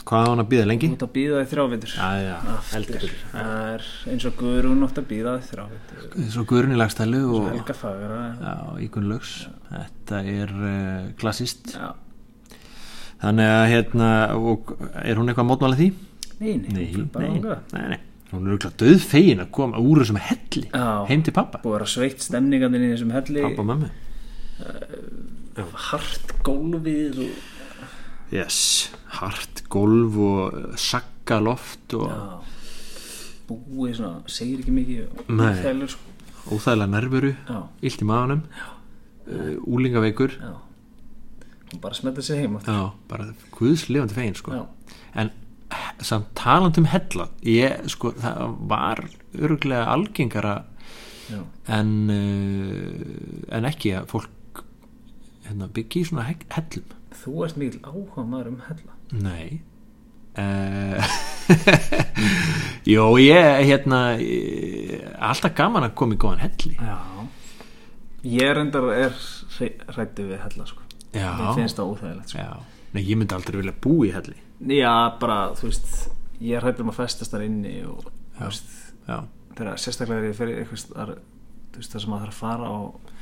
hvað 0.07 0.25
á 0.25 0.29
hann 0.31 0.41
að 0.43 0.49
býða 0.53 0.65
lengi? 0.69 0.89
út 0.95 1.03
að 1.05 1.11
býða 1.15 1.39
í 1.43 1.47
aftur. 1.49 3.05
það 3.31 3.63
er 3.73 3.87
eins 4.13 4.25
og 4.29 4.35
Guðrún 4.39 4.83
átt 4.87 4.99
að 5.01 5.07
býða 5.11 5.33
í 5.39 5.45
þrjávitur 5.49 6.27
svo 6.33 6.43
Guðrun 6.49 6.75
í 6.75 6.79
lagstælu 6.79 7.21
og 7.37 7.47
Helga 7.51 7.75
Fagra 7.77 8.19
já, 8.39 8.53
Ígun 8.85 9.09
Lögs 9.11 9.33
þetta 9.69 10.21
er 10.35 10.53
uh, 10.55 11.09
klassist 11.19 11.73
já, 11.75 11.89
þannig 13.23 13.51
að 13.55 13.65
hérna 13.73 14.11
og, 14.39 14.75
er 15.03 15.19
hún 15.19 15.29
eitthvað 15.31 15.45
að 15.45 15.51
mótmála 15.53 15.79
því? 15.81 15.89
nei, 16.39 16.53
nei, 16.55 16.69
Nei, 16.71 16.85
hún 16.95 17.09
nei, 17.19 17.57
nei, 17.75 17.87
nei. 17.95 17.99
hún 18.31 18.45
er 18.47 18.53
auðvitað 18.55 18.77
döð 18.83 19.01
fegin 19.11 19.43
að 19.43 19.49
koma 19.59 19.81
úr 19.83 20.03
þessum 20.03 20.21
helli 20.23 20.63
Já. 20.71 20.85
heim 21.09 21.23
til 21.27 21.33
pappa, 21.35 21.59
búið 21.63 21.83
að 21.83 21.91
sveitt 21.97 22.23
stemningandinn 22.23 22.85
í 22.87 22.91
þessum 22.93 23.11
helli. 23.17 23.41
Pappa 23.43 23.65
og 23.65 23.69
mömmu. 23.73 23.89
Hart 25.89 26.31
gólfið 26.45 27.17
og 27.25 27.47
yes, 28.31 28.89
hart 29.19 29.63
golf 29.69 30.15
og 30.21 30.77
sakka 30.79 31.39
loft 31.43 31.93
og 31.97 32.09
já, 32.09 32.21
búið 33.49 33.95
svona, 33.97 34.21
segir 34.29 34.61
ekki 34.63 34.73
mikið 34.75 35.03
og 35.07 35.33
útþælur, 35.39 35.93
sko. 35.95 36.15
óþægilega 36.53 36.91
nervuru 36.93 37.31
illt 37.81 38.03
í 38.03 38.07
maðanum 38.09 38.43
uh, 38.45 39.55
úlingaveikur 39.65 40.35
já. 40.39 40.55
Hún 41.69 41.81
bara 41.83 41.93
smellir 41.97 42.25
sig 42.25 42.39
heim 42.43 42.57
já, 42.65 42.79
bara 43.09 43.31
guðs 43.57 43.87
lifandi 43.89 44.13
fegin 44.17 44.35
sko. 44.37 44.65
en 45.15 45.31
eh, 45.71 45.89
samt 46.01 46.29
taland 46.37 46.77
um 46.81 46.85
hella 46.89 47.29
ég, 47.45 47.81
sko, 47.89 48.11
það 48.17 48.55
var 48.69 49.03
öruglega 49.37 49.85
algengara 49.93 50.55
já, 51.29 51.41
en 51.67 51.91
uh, 52.09 53.57
en 53.57 53.65
ekki 53.69 53.93
að 53.97 54.07
fólk 54.13 54.63
hérna, 55.45 55.67
byggi 55.73 56.05
svona 56.09 56.25
he- 56.29 56.45
hellum 56.53 56.95
þú 57.23 57.33
ert 57.47 57.59
mikil 57.59 57.81
áhuga 57.83 58.25
maður 58.25 58.51
um 58.53 58.59
hella. 58.67 58.97
Nei, 59.19 59.61
uh, 60.39 61.15
Jó, 62.93 63.05
ég 63.21 63.63
hérna 63.69 64.01
ég, 64.21 65.07
alltaf 65.19 65.55
gaman 65.57 65.87
að 65.89 65.95
koma 65.99 66.15
í 66.15 66.21
góðan 66.21 66.43
helli. 66.45 66.75
Já. 66.79 66.99
Ég 68.29 68.53
reyndar 68.55 68.91
er 68.93 69.17
hrættu 69.95 70.27
við 70.27 70.43
hella 70.43 70.67
sko. 70.67 70.85
Mér 71.15 71.55
finnst 71.57 71.79
það 71.79 71.91
óþægilegt 71.95 72.35
sko. 72.35 72.61
Nei, 72.93 73.03
ég 73.05 73.17
myndi 73.19 73.35
aldrei 73.37 73.59
vilja 73.61 73.75
búa 73.81 74.07
í 74.07 74.13
helli. 74.13 74.39
Já, 74.75 74.93
bara, 75.21 75.41
þú 75.57 75.69
veist 75.69 75.91
Ég 76.39 76.61
hrættur 76.63 76.85
um 76.85 76.93
að 76.93 77.01
festast 77.01 77.33
þar 77.33 77.43
inni 77.49 77.81
og 77.83 78.05
þú 78.37 78.45
veist, 78.45 78.69
Já, 79.09 79.17
þegar 79.57 79.79
sérstaklega 79.83 80.21
er 80.21 80.27
ég 80.29 80.37
fyrir 80.37 80.61
eitthvað 80.61 80.83
þar, 80.93 81.09
það 81.75 82.03
sem 82.03 82.13
að 82.13 82.21
það 82.21 82.27
er 82.27 82.31
að 82.31 82.37
fara 82.37 82.69
og 82.75 83.15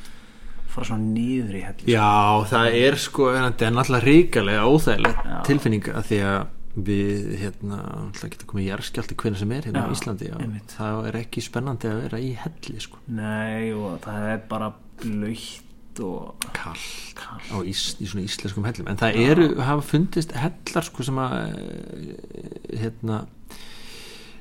fara 0.78 0.90
svona 0.92 1.10
niður 1.12 1.58
í 1.58 1.64
helli 1.66 1.96
Já 1.96 2.46
það 2.54 2.78
er 2.84 3.00
sko 3.02 3.32
þetta 3.36 3.68
er 3.68 3.76
náttúrulega 3.76 4.08
ríkalega 4.08 4.70
óþægilegt 4.70 5.26
Já. 5.28 5.40
tilfinning 5.50 5.90
að 5.94 6.08
því 6.12 6.22
að 6.32 6.40
við 6.78 7.30
hérna, 7.42 7.78
náttúrulega 7.82 8.34
geta 8.36 8.50
komið 8.52 8.68
jærskjaldi 8.68 9.16
hvernig 9.18 9.42
sem 9.42 9.54
er 9.56 9.68
hérna 9.68 9.82
Já, 9.82 9.88
á 9.90 9.94
Íslandi 9.96 10.28
og 10.36 10.58
það 10.76 11.08
er 11.10 11.20
ekki 11.24 11.44
spennandi 11.46 11.90
að 11.90 12.02
vera 12.04 12.20
í 12.22 12.28
helli 12.38 12.84
sko. 12.84 13.00
Nei, 13.10 13.72
og 13.74 13.96
það 14.04 14.28
er 14.36 14.44
bara 14.52 14.68
blöytt 15.02 16.04
og 16.06 16.46
kallt 16.54 17.24
á 17.50 17.58
ís, 17.66 17.88
í 17.98 18.06
svona 18.06 18.28
íslenskum 18.28 18.68
hellum. 18.70 18.92
En 18.92 19.00
það 19.02 19.18
eru, 19.24 19.48
hafa 19.66 19.88
fundist 19.90 20.36
hellar 20.38 20.86
sko 20.86 21.08
sem 21.08 21.18
að 21.24 21.36
eh, 21.58 22.78
hérna 22.84 23.24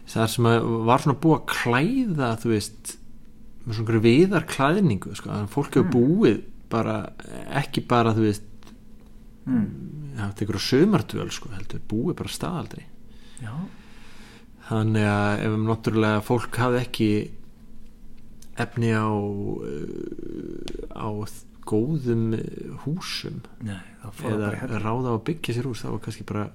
það 0.06 0.28
sem 0.34 0.48
að 0.50 0.68
var 0.86 1.02
svona 1.02 1.18
búið 1.24 1.38
að 1.38 1.46
klæða 1.54 2.30
þú 2.42 2.52
veist 2.52 2.96
með 3.66 3.80
svona 3.80 4.02
viðar 4.04 4.46
klæðningu 4.50 5.14
sko, 5.18 5.32
að 5.34 5.48
fólk 5.50 5.78
hefur 5.78 5.88
búið 5.94 6.42
bara, 6.70 6.98
ekki 7.58 7.82
bara 7.86 8.12
þú 8.14 8.26
veist 8.26 8.70
mm. 9.46 9.64
það 10.18 10.36
tekur 10.40 10.58
á 10.58 10.62
sömardvöl 10.66 11.32
sko, 11.34 11.50
heldur 11.54 11.82
búið 11.90 12.18
bara 12.20 12.34
staðaldri. 12.34 12.86
Já, 13.42 13.52
þannig 14.70 15.08
að 15.10 15.42
ef 15.46 15.58
náttúrulega 15.66 16.22
fólk 16.26 16.60
hafði 16.62 16.82
ekki 16.84 17.10
efni 18.62 18.94
á 18.96 19.10
uh, 19.10 20.86
á 20.96 21.10
góðum 21.66 22.30
uh, 22.38 22.78
húsum 22.86 23.42
nei, 23.66 23.82
eða 24.30 24.54
helli 24.62 24.80
ráða 24.80 25.18
á 25.18 25.26
byggja 25.26 25.58
sér 25.58 25.68
hús 25.68 25.82
þá 25.82 25.90
var 25.90 26.02
kannski 26.06 26.26
bara 26.28 26.46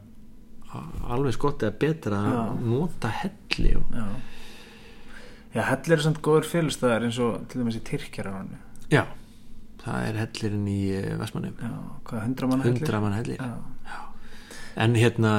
alveg 1.12 1.36
skott 1.36 1.66
eða 1.68 1.76
betra 1.82 2.22
að 2.32 2.62
nota 2.64 3.12
helli 3.12 3.76
og, 3.76 3.92
Já 3.92 4.08
Já, 5.52 5.64
hellir 5.68 5.98
er 5.98 6.04
samt 6.06 6.22
góður 6.24 6.48
félustæðar 6.48 7.08
eins 7.08 7.20
og 7.20 7.42
til 7.52 7.62
dæmis 7.62 7.80
í 7.80 7.84
Tyrkjara 7.88 8.46
já, 8.92 9.04
það 9.84 10.06
er 10.08 10.20
hellirinn 10.22 10.68
í 10.72 10.82
Vestmannum 11.20 11.58
Já, 11.60 11.72
hvað, 12.08 12.26
hundra 12.28 12.48
manna 12.52 12.68
hellir? 12.68 12.84
hundra 12.86 13.02
mann 13.04 13.18
hellir 13.18 13.42
Já, 13.42 14.00
en 14.86 14.96
hérna 14.96 15.34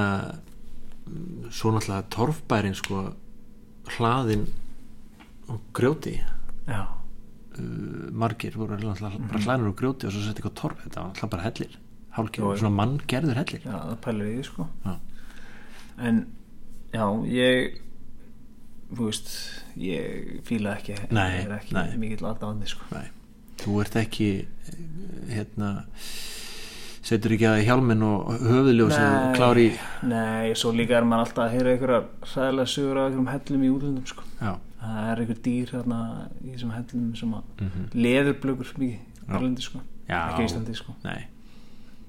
mm, 1.07 1.49
svo 1.51 1.73
náttúrulega 1.73 2.11
torfbærin 2.13 2.77
sko 2.77 3.07
hlaðin 3.97 4.45
og 5.51 5.63
grjóti. 5.77 6.19
Já, 6.69 6.83
uh, 6.87 8.11
margir 8.13 8.57
voru 8.57 8.77
náttúrulega 8.77 9.31
bara 9.31 9.43
hlaðinur 9.47 9.73
og 9.73 9.79
grjóti 9.81 10.09
og 10.09 10.15
svo 10.15 10.27
sett 10.27 10.39
eitthvað 10.39 10.59
torf 10.61 10.85
þetta 10.85 11.01
var 11.01 11.09
náttúrulega 11.11 11.33
bara 11.35 11.47
hellir. 11.49 11.73
Jú, 11.73 11.89
hálkjör, 12.19 12.45
jú. 12.45 12.61
svona 12.61 12.77
manngerður 12.77 13.41
hellir. 13.41 13.65
Já, 13.65 13.79
það 13.89 13.99
pælir 14.05 14.29
í 14.29 14.37
því 14.37 14.45
sko. 14.51 14.69
Já. 14.85 14.95
En, 16.09 16.21
já, 16.93 17.05
ég 17.33 17.81
veist 18.99 19.31
ég 19.77 20.41
fíla 20.45 20.77
ekki 20.79 20.97
Nei, 21.11 21.43
er 21.45 21.57
ekki 21.59 21.75
nei. 21.75 21.97
mikill 21.99 22.27
aðdáðandi 22.29 22.69
sko 22.73 23.03
þú 23.63 23.81
ert 23.85 23.97
ekki 23.97 24.29
hérna 25.31 25.71
setur 27.03 27.35
ekki 27.35 27.47
að 27.51 27.63
hjálminn 27.67 28.03
og 28.07 28.29
höfuðljós 28.43 28.97
og 28.99 29.33
klári 29.37 29.65
í 29.71 29.73
Nei, 30.11 30.53
svo 30.59 30.71
líka 30.77 30.99
er 31.01 31.07
maður 31.09 31.25
alltaf 31.27 31.45
að 31.47 31.57
heyra 31.57 31.73
einhverjar 31.75 32.05
hræðilega 32.33 32.73
sögur 32.75 33.01
af 33.01 33.09
einhverjum 33.09 33.33
hellum 33.33 33.65
í 33.67 33.73
útlöndum 33.77 34.07
sko. 34.13 34.23
það 34.83 35.09
er 35.13 35.23
einhver 35.23 35.41
dýr 35.47 35.73
þarna 35.73 35.99
í 36.43 36.53
þessum 36.55 36.73
hellum 36.77 37.09
sem 37.17 37.35
að 37.39 37.43
Mhm. 37.63 37.89
leðurblökur 37.95 38.73
mikið 38.79 39.35
erlendi 39.35 39.63
sko. 39.63 39.81
Ekki 40.09 40.47
Íslandi 40.47 40.75
sko. 40.77 40.95
nei 41.05 41.21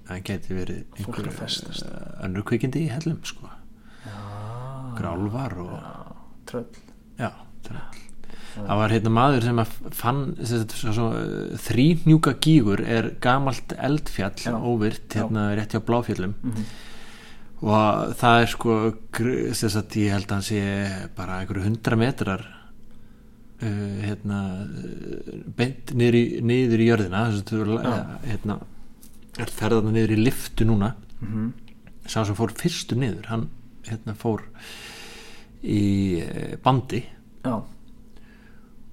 það 0.07 0.23
geti 0.29 0.53
verið 0.53 0.79
einhver 0.99 1.27
eh, 1.31 2.25
önnur 2.25 2.43
kvikindi 2.43 2.85
í 2.85 2.89
hellum 2.91 3.19
sko, 3.23 3.49
grálvar 4.97 5.53
og 5.57 5.71
já, 5.73 6.02
tröll 6.53 6.69
já, 7.19 7.29
tröll 7.65 7.83
það 8.53 8.77
var 8.83 8.93
hérna 8.93 9.09
maður 9.17 9.45
sem 9.49 9.59
að 9.63 9.69
fann 9.97 10.23
þrínjúka 11.63 12.35
gígur 12.43 12.83
er 12.85 13.11
gamalt 13.23 13.73
eldfjall 13.77 14.35
Já. 14.37 14.53
óvirt 14.61 15.15
hérna 15.17 15.47
rétt 15.57 15.73
hjá 15.73 15.81
bláfjöllum 15.87 16.35
Mhm. 16.43 16.65
og 17.63 18.13
það 18.19 18.41
er 18.43 18.51
sko 18.51 18.73
sem 19.55 19.69
sagt 19.73 19.95
ég 19.97 20.11
held 20.11 20.27
að 20.27 20.35
hann 20.35 20.45
sé 20.49 20.61
bara 21.15 21.39
einhverju 21.41 21.63
hundra 21.63 21.95
metrar 21.97 22.43
uh, 23.63 24.01
hérna 24.03 24.39
beint 25.55 25.93
niður 25.95 26.17
í, 26.19 26.23
niður 26.43 26.83
í 26.83 26.87
jörðina 26.91 27.25
þess 27.31 27.41
að 27.41 27.47
Já. 27.79 27.93
er 27.93 28.31
hérna 28.33 28.59
er 29.39 29.49
ferðarna 29.49 29.91
niður 29.95 30.13
í 30.17 30.23
liftu 30.27 30.65
núna 30.67 30.93
Mhm. 31.23 31.53
sá 32.05 32.25
sem 32.25 32.35
fór 32.35 32.51
fyrstur 32.51 32.97
niður 32.99 33.25
hann 33.31 33.47
hérna 33.87 34.13
fór 34.19 34.41
í 35.63 35.83
eh, 36.23 36.55
bandi. 36.63 37.01
Já, 37.43 37.55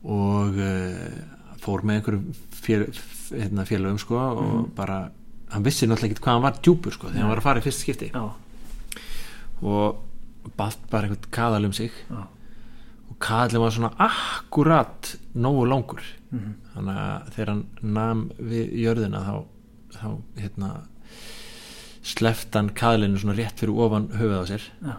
og 0.00 0.56
uh, 0.56 1.16
fór 1.60 1.82
með 1.84 1.98
einhverjum 1.98 2.28
fél, 2.56 2.84
hérna, 3.34 3.66
félögum 3.68 3.98
sko 4.00 4.16
og 4.16 4.70
bara 4.76 5.10
hann 5.52 5.66
vissi 5.66 5.84
náttúrulega 5.84 6.14
ekki 6.14 6.24
hvað 6.24 6.38
hann 6.38 6.46
var 6.46 6.60
djúpur 6.62 6.94
sko 6.96 7.10
þegar 7.10 7.20
hann 7.20 7.32
var 7.34 7.42
að 7.42 7.48
fara 7.48 7.60
í 7.60 7.66
fyrst 7.66 7.84
skipti. 7.84 8.10
Já, 8.14 9.02
og 9.60 10.54
batt 10.56 10.86
bara 10.90 11.08
einhvern 11.08 11.32
kaðal 11.34 11.68
um 11.68 11.74
sig. 11.76 11.92
Já. 12.08 12.22
og 13.10 13.18
kaðalinn 13.18 13.64
var 13.64 13.74
svona 13.74 13.92
akkurat 14.06 15.14
nógu 15.34 15.66
langur. 15.68 16.02
Mhm. 16.30 16.54
þannig 16.74 16.98
að 17.02 17.30
þegar 17.34 17.48
hann 17.50 17.64
nam 17.82 18.30
við 18.38 18.74
jörðina 18.78 19.20
þá, 19.26 19.36
þá 19.90 20.08
hérna 20.38 20.68
sleft 22.06 22.54
hann 22.54 22.70
kaðalinu 22.70 23.18
svona 23.18 23.34
rétt 23.36 23.58
fyrir 23.58 23.74
ofan 23.74 24.08
höfuð 24.14 24.38
á 24.38 24.44
sér. 24.46 24.62
Já. 24.80 24.96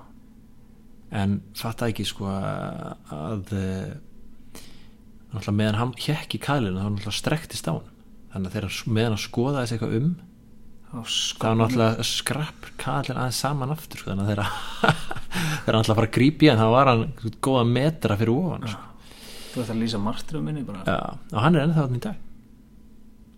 En 1.11 1.39
fatta 1.57 1.89
ekki 1.91 2.05
sko 2.07 2.27
að, 2.31 2.91
að 3.15 3.53
eh, 3.59 5.45
meðan 5.51 5.79
hann 5.79 5.95
hjekk 5.99 6.37
í 6.37 6.43
kaðalinu 6.43 6.99
þá 7.03 7.15
strektist 7.15 7.67
á 7.67 7.75
hann 7.75 7.87
þannig 8.31 8.51
að 8.51 8.57
þegar 8.57 8.77
meðan 8.87 9.15
hann 9.15 9.25
skoðaði 9.25 9.71
sig 9.71 9.79
eitthvað 9.79 9.97
um 10.01 10.11
Þá 10.91 11.53
náttúrulega 11.55 12.03
skrapp 12.03 12.65
kaðalinn 12.81 13.19
aðeins 13.21 13.37
saman 13.39 13.71
aftur 13.71 14.01
sko, 14.01 14.09
þannig 14.11 14.25
að 14.25 14.31
þegar 14.33 14.49
hann 15.69 15.77
ætla 15.85 15.93
að 15.93 15.99
fara 16.01 16.09
að 16.09 16.15
grípa 16.17 16.43
í 16.43 16.49
hann 16.51 16.59
þá 16.59 16.71
var 16.73 16.89
hann 16.91 17.05
góða 17.47 17.61
metra 17.69 18.17
fyrir 18.19 18.33
ofan 18.33 18.65
sko. 18.73 18.89
þú 19.53 19.61
ætti 19.63 19.71
að 19.71 19.79
lýsa 19.85 20.01
martrum 20.03 20.43
minni 20.49 20.65
bara. 20.67 20.83
Já, 20.83 20.97
og 21.31 21.45
hann 21.45 21.55
er 21.55 21.63
ennþá 21.63 21.85
þannig 21.85 22.01
í 22.01 22.03
dag. 22.09 22.19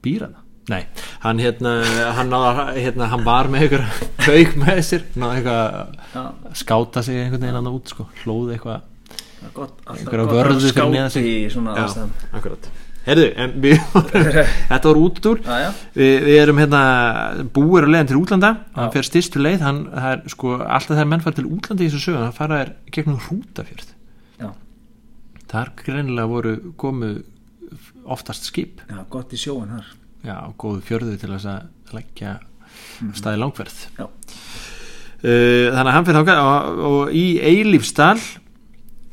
Býr 0.02 0.26
hann 0.26 0.43
Nei, 0.72 0.86
hann 1.26 1.42
hérna, 1.44 1.74
hann, 2.16 2.30
náða, 2.32 2.70
hérna, 2.78 3.10
hann 3.12 3.26
var 3.26 3.50
með 3.52 3.66
einhver 3.66 3.82
haug 4.24 4.54
með 4.62 4.78
sér 4.88 5.02
náða 5.20 5.34
eitthvað 5.36 5.64
já, 6.14 6.22
að 6.24 6.54
skáta 6.62 7.02
sig 7.04 7.18
einhvern 7.20 7.44
veginn 7.44 7.58
annað 7.60 7.80
út 7.80 7.92
sko, 7.92 8.06
hlóði 8.22 8.56
eitthvað. 8.56 8.86
Er 9.44 9.98
einhverja 9.98 10.28
vörðu 10.30 10.62
fyrir 10.62 10.72
skáti 10.72 11.02
sig. 11.18 11.26
í 11.28 11.50
svona 11.52 11.74
Já, 11.76 12.06
akkurat. 12.32 12.70
Herðu, 13.04 13.26
en 13.44 13.56
við 13.66 13.82
þetta 14.70 14.88
var 14.88 15.00
útúr. 15.02 15.42
Já, 15.44 15.74
við, 15.98 16.30
erum 16.38 16.62
hérna 16.64 16.84
búir 17.58 17.84
á 17.84 17.92
leiðin 17.92 18.12
til 18.14 18.20
útlanda. 18.22 18.52
Hann 18.78 18.94
fer 18.94 19.08
styrstu 19.10 19.42
leið. 19.44 19.66
Hann, 19.66 19.82
það 19.92 20.08
er, 20.14 20.22
sko, 20.32 20.54
alltaf 20.64 20.94
þegar 20.94 21.10
menn 21.12 21.26
fara 21.26 21.40
til 21.42 21.46
útlanda 21.50 21.84
í 21.84 21.90
þessu 21.90 22.06
sögum 22.06 22.24
það 22.24 22.38
fara 22.38 22.62
þær 22.62 22.72
gegnum 22.96 23.20
hrútafjörð. 23.26 23.92
Já, 24.40 24.48
þar 25.52 25.74
greinilega 25.84 26.32
voru 26.32 26.56
komu 26.80 27.12
oftast 28.16 28.48
skip. 28.48 28.80
Já, 28.88 29.04
gott 29.12 29.36
í 29.36 29.42
sjóin 29.44 29.76
þar 29.76 29.92
já, 30.24 30.38
góðu 30.58 30.84
fjörðu 30.88 31.18
til 31.22 31.32
þess 31.36 31.50
að 31.54 31.96
leggja 31.98 32.38
staði 33.14 33.42
langverð 33.42 33.82
uh, 34.00 34.14
þannig 35.24 35.90
að 35.90 35.96
hann 35.96 36.08
fyrir 36.08 36.22
þáka 36.22 36.38
og, 36.44 36.86
og 36.90 37.18
í 37.18 37.26
Eilífsdal 37.44 38.20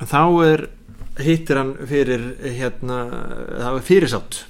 þá 0.01 0.23
er 0.47 0.69
hittir 1.21 1.59
hann 1.61 1.75
fyrir 1.89 2.23
hérna, 2.57 3.03
það 3.61 3.75
er 3.75 3.85
fyrirsátt 3.91 4.45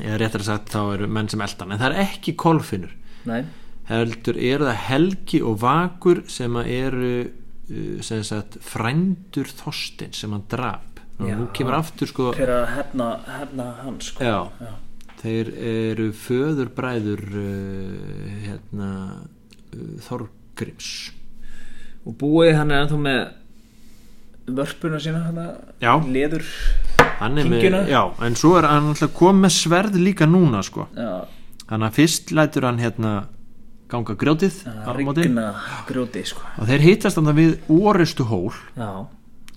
eða 0.00 0.18
réttar 0.20 0.42
að 0.42 0.48
sagt 0.48 0.72
þá 0.72 0.80
eru 0.94 1.08
menn 1.10 1.28
sem 1.30 1.42
eldan 1.44 1.74
en 1.74 1.80
það 1.82 1.90
er 1.90 2.06
ekki 2.06 2.34
kolfinnur. 2.40 2.94
Nei. 3.28 3.42
Heldur 3.90 4.38
eru 4.38 4.68
það 4.68 4.80
Helgi 4.86 5.42
og 5.44 5.58
Vakur 5.62 6.22
sem 6.32 6.56
eru 6.62 7.12
uh, 7.26 7.98
sem 8.04 8.22
sagt 8.26 8.58
frændur 8.64 9.50
Þorstein 9.60 10.14
sem 10.16 10.32
hann 10.32 10.46
drap. 10.50 10.88
Og 11.22 11.28
nú 11.28 11.50
kemur 11.54 11.76
aftur 11.76 12.08
sko 12.10 12.32
hefna, 12.34 13.12
hefna 13.28 13.66
hans 13.84 14.08
sko. 14.10 14.24
já, 14.24 14.38
já, 14.58 14.72
þeir 15.22 15.52
eru 15.72 16.08
föðurbræður 16.18 17.22
uh, 17.30 18.32
hérna 18.46 18.90
uh, 19.22 19.96
Þorgrims 20.06 21.12
og 22.02 22.16
búið 22.18 22.56
hann 22.58 22.74
er 22.74 22.82
ennþá 22.82 22.98
með 22.98 23.22
vörpuna 24.52 24.98
sína 25.02 25.22
leður 26.10 26.46
hann 27.20 27.36
með, 27.38 27.44
Kyngjuna? 27.52 27.84
já, 27.90 28.02
en 28.26 28.36
svo 28.38 28.56
er 28.58 28.66
hann 28.66 28.90
alltaf 28.90 29.12
kom 29.14 29.38
með 29.44 29.54
sverð 29.54 30.00
líka 30.02 30.26
núna 30.26 30.64
sko. 30.66 30.88
Þannig 31.68 31.86
að 31.86 31.96
fyrst 31.96 32.32
lætur 32.34 32.66
hann 32.66 32.80
hérna 32.82 33.12
ganga 33.92 34.16
grjótið 34.18 34.62
grjóti 35.88 36.24
sko. 36.26 36.44
Og 36.58 36.68
þeir 36.70 36.86
hittast 36.88 37.18
þannig 37.20 37.38
við 37.38 37.72
orustu 37.76 38.26
hól 38.28 38.50
já, 38.74 38.90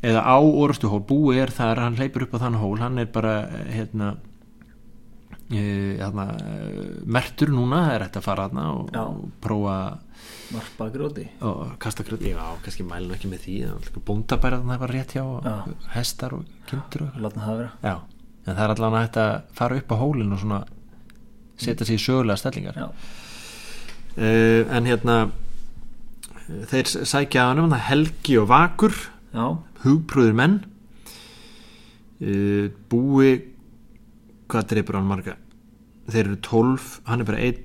eða 0.05 0.21
á 0.21 0.37
orustu 0.37 0.91
hól, 0.91 1.01
búi 1.07 1.39
er 1.41 1.53
þar 1.55 1.81
hann 1.85 1.97
hleypur 1.99 2.27
upp 2.27 2.37
á 2.37 2.43
þann 2.45 2.59
hól, 2.61 2.77
hann 2.83 3.01
er 3.01 3.09
bara 3.11 3.35
eh, 3.47 3.67
hérna 3.79 4.15
e, 5.51 5.61
hérna, 5.99 6.25
eh, 6.41 6.79
mertur 7.05 7.51
núna 7.53 7.83
það 7.85 7.95
er 7.95 8.05
hægt 8.05 8.19
að 8.19 8.27
fara 8.27 8.47
þarna 8.49 8.65
og, 8.73 8.95
og 9.01 9.21
prófa 9.43 9.77
varpa 10.53 10.89
grjóti 10.93 11.25
og 11.45 11.75
kasta 11.81 12.05
grjót, 12.05 12.23
já, 12.25 12.41
kannski 12.63 12.85
mælum 12.87 13.15
ekki 13.15 13.29
með 13.29 13.45
því 13.45 13.55
bóndabæra 14.05 14.61
þarna 14.61 14.79
var 14.81 14.93
rétt 14.93 15.15
hjá 15.17 15.23
og 15.23 15.89
hestar 15.95 16.37
og 16.37 16.45
kindur 16.69 17.07
og 17.09 17.37
það 17.37 17.63
Já, 17.83 17.95
en 18.45 18.55
það 18.55 18.63
er 18.65 18.75
allavega 18.75 19.05
hægt 19.05 19.21
að 19.21 19.33
fara 19.57 19.79
upp 19.81 19.93
á 19.93 20.01
hólinn 20.01 20.35
og 20.35 20.41
svona 20.41 20.61
setja 21.57 21.87
sig 21.87 21.99
í 21.99 22.03
sögulega 22.03 22.39
stellingar. 22.39 22.79
Uh, 24.15 24.63
en 24.71 24.87
hérna 24.87 25.17
þeir 26.69 26.91
sækja 27.07 27.49
að 27.49 27.63
hann 27.63 27.79
Helgi 27.89 28.37
og 28.39 28.49
Vakur 28.51 28.95
hugpröður 29.83 30.37
menn. 30.37 30.61
Uh, 32.21 32.71
búi 32.91 33.54
hvað 34.51 34.67
dreipur 34.71 34.99
hann 34.99 35.09
marga? 35.09 35.37
Þeir 36.05 36.25
eru 36.25 36.41
tólf, 36.45 36.99
hann 37.09 37.23
er 37.23 37.27
bara 37.29 37.41
einn 37.41 37.63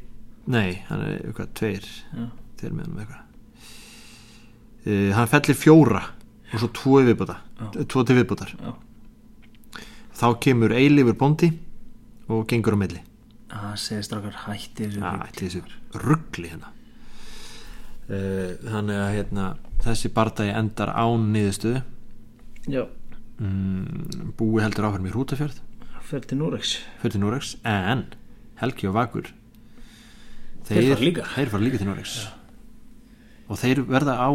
nei, 0.51 0.81
hann 0.89 1.03
er 1.05 1.19
eitthvað 1.19 1.51
tveir. 1.59 1.89
Já, 2.15 2.29
þeir 2.61 2.73
með 2.77 2.87
hann 2.87 2.95
með 2.95 3.03
eitthvað. 3.05 3.27
Uh, 4.81 5.11
hann 5.17 5.29
fellir 5.29 5.59
fjóra 5.61 6.05
og 6.51 6.63
svo 6.63 6.71
tvo 6.75 7.03
viðbúta 7.05 7.37
tvo 7.85 8.03
til 8.09 8.17
viðbútar 8.17 8.55
þá 10.17 10.27
kemur 10.41 10.73
eilífur 10.73 11.19
bóndi 11.21 11.51
og 12.31 12.47
gengur 12.49 12.77
á 12.77 12.81
milli. 12.81 13.03
Það 13.51 13.77
segir 13.83 14.07
strákar 14.07 14.39
hætti 14.47 14.89
þessu 14.89 15.21
þessu 15.37 15.63
ruggli 16.01 16.51
hérna. 16.53 16.73
Uh, 18.11 18.57
þannig 18.65 18.99
að 18.99 19.13
hérna, 19.19 19.47
þessi 19.85 20.11
bardagi 20.15 20.55
endar 20.57 20.93
án 20.97 21.29
niðurstöðu. 21.35 21.83
Já, 22.71 22.83
mm, 23.39 24.33
búi 24.39 24.63
heldur 24.65 24.89
áfram 24.89 25.09
í 25.09 25.13
Hrútafjörð 25.15 25.61
fer 26.11 26.25
til 26.27 26.39
Núreks 26.41 26.75
fyrir 27.01 27.15
til 27.17 27.23
Noregs 27.23 27.55
en 27.67 28.05
Helgi 28.61 28.89
og 28.91 28.95
Vakur 28.99 29.31
Þeir 30.71 30.91
fara 30.93 31.03
líka. 31.07 31.23
þeir 31.35 31.49
fara 31.51 31.63
líka 31.65 31.79
til 31.81 31.89
Noregs. 31.89 32.15
Og 33.51 33.59
þeir 33.59 33.81
verða 33.89 34.15
á 34.23 34.29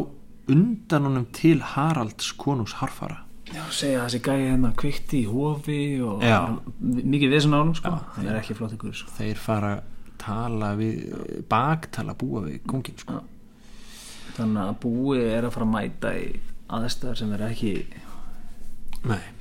undan 0.51 1.05
honum 1.07 1.25
til 1.31 1.61
Haralds 1.63 2.31
konungs 2.35 2.73
harfara. 2.81 3.21
Já, 3.53 3.61
segja 3.71 4.01
þessi 4.03 4.19
gæði 4.25 4.47
hérna 4.49 4.71
kvikti 4.75 5.21
í 5.23 5.29
hofi 5.29 5.77
og 6.03 6.23
Já. 6.25 6.41
mikið 6.81 7.31
við 7.35 7.43
svona 7.45 7.61
ánum 7.63 7.75
sko. 7.77 7.93
Hann 8.17 8.27
er 8.27 8.39
ekki 8.41 8.57
flott 8.57 8.73
ykkur 8.75 8.97
sko. 8.97 9.13
Þeir 9.19 9.39
fara 9.39 9.71
tala 10.19 10.73
við 10.75 11.45
baktala 11.51 12.15
búa 12.19 12.41
við 12.49 12.59
kongin 12.67 12.97
sko. 12.99 13.21
þannig 14.35 14.65
að 14.65 14.79
búi 14.83 15.21
er 15.23 15.45
að 15.47 15.53
fara 15.55 15.65
að 15.69 15.73
mæta 15.77 16.11
í 16.19 16.25
aðstæðar 16.75 17.17
sem 17.21 17.31
er 17.37 17.45
ekki 17.47 17.71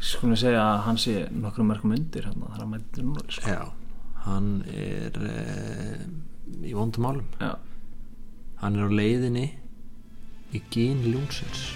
skulum 0.04 0.36
segja 0.36 0.62
að 0.62 0.82
hann 0.86 0.98
sé 1.00 1.14
nokkrum 1.32 1.70
mörgum 1.72 1.94
undir 1.96 2.26
hann 2.28 2.42
það 2.42 2.56
er 2.58 2.64
að 2.64 2.70
mæta 2.74 3.04
Núreks 3.04 3.38
sko. 3.40 3.54
já. 3.54 3.62
Hann 4.24 4.50
er 4.72 5.16
uh, 5.20 6.04
í 6.64 6.72
vondum 6.76 7.04
málum. 7.04 7.26
Já, 7.40 7.50
hann 8.62 8.78
er 8.78 8.88
á 8.88 8.96
leiðinni 9.00 9.46
í 10.54 10.60
gín 10.72 11.02
ljónsins 11.08 11.66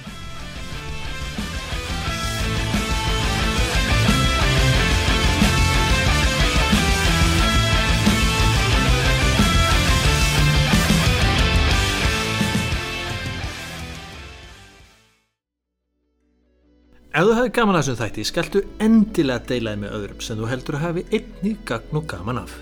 Ef 17.19 17.27
þú 17.27 17.33
hefði 17.35 17.51
gaman 17.57 17.75
að 17.75 17.81
þessum 17.83 17.97
þætti, 17.99 18.25
skaltu 18.29 18.61
endilega 18.85 19.43
deilaði 19.49 19.81
með 19.83 19.95
öðrum 19.97 20.21
sem 20.23 20.39
þú 20.39 20.49
heldur 20.53 20.77
að 20.79 20.83
hafi 20.85 21.03
einnig 21.19 21.63
gagn 21.67 21.99
og 21.99 22.05
gaman 22.13 22.39
af. 22.45 22.53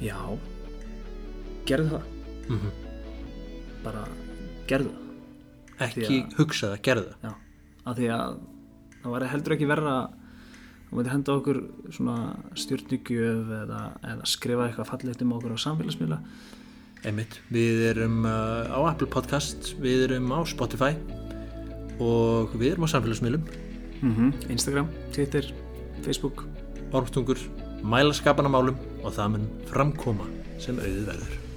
já. 0.00 0.16
Gerðu 1.68 1.90
það. 1.90 2.06
Mhm. 2.48 2.70
bara 3.84 4.04
gerðu 4.70 4.88
það. 4.94 5.02
Ekki 5.86 6.06
að- 6.06 6.38
hugsa 6.38 6.70
það, 6.72 6.82
gerðu 6.82 7.04
það. 7.10 7.18
Já, 7.28 7.34
af 7.86 7.96
því 7.98 8.08
að 8.14 8.38
það 9.02 9.10
var 9.12 9.26
heldur 9.28 9.52
ekki 9.56 9.68
verra 9.68 10.10
þú 10.88 10.96
veitir 10.96 11.12
henda 11.12 11.32
okkur 11.36 11.58
svona 11.92 12.16
stjórnugjöf 12.54 13.52
eða, 13.60 13.82
eða 14.02 14.24
skrifa 14.26 14.68
eitthvað 14.68 14.90
fallegt 14.92 15.22
um 15.22 15.32
okkur 15.32 15.52
á 15.52 15.58
samfélagsmiðla. 15.66 16.18
Einmitt, 17.04 17.40
við 17.52 17.84
erum 17.90 18.24
uh, 18.24 18.64
á 18.72 18.80
Apple 18.90 19.06
Podcast, 19.06 19.74
við 19.78 20.08
erum 20.08 20.32
á 20.32 20.40
Spotify 20.48 20.96
og 22.00 22.54
við 22.58 22.72
erum 22.72 22.86
á 22.86 22.92
samfélagsmiðlum, 22.94 23.44
Instagram, 24.48 24.88
Twitter, 25.12 25.50
Facebook. 26.04 26.44
Orðtungur, 26.88 27.36
mælaskapanamálum 27.84 28.78
og 29.04 29.12
það 29.12 29.34
mun 29.34 29.48
framkoma 29.68 30.24
sem 30.58 30.78
auðið 30.80 31.04
verður. 31.10 31.47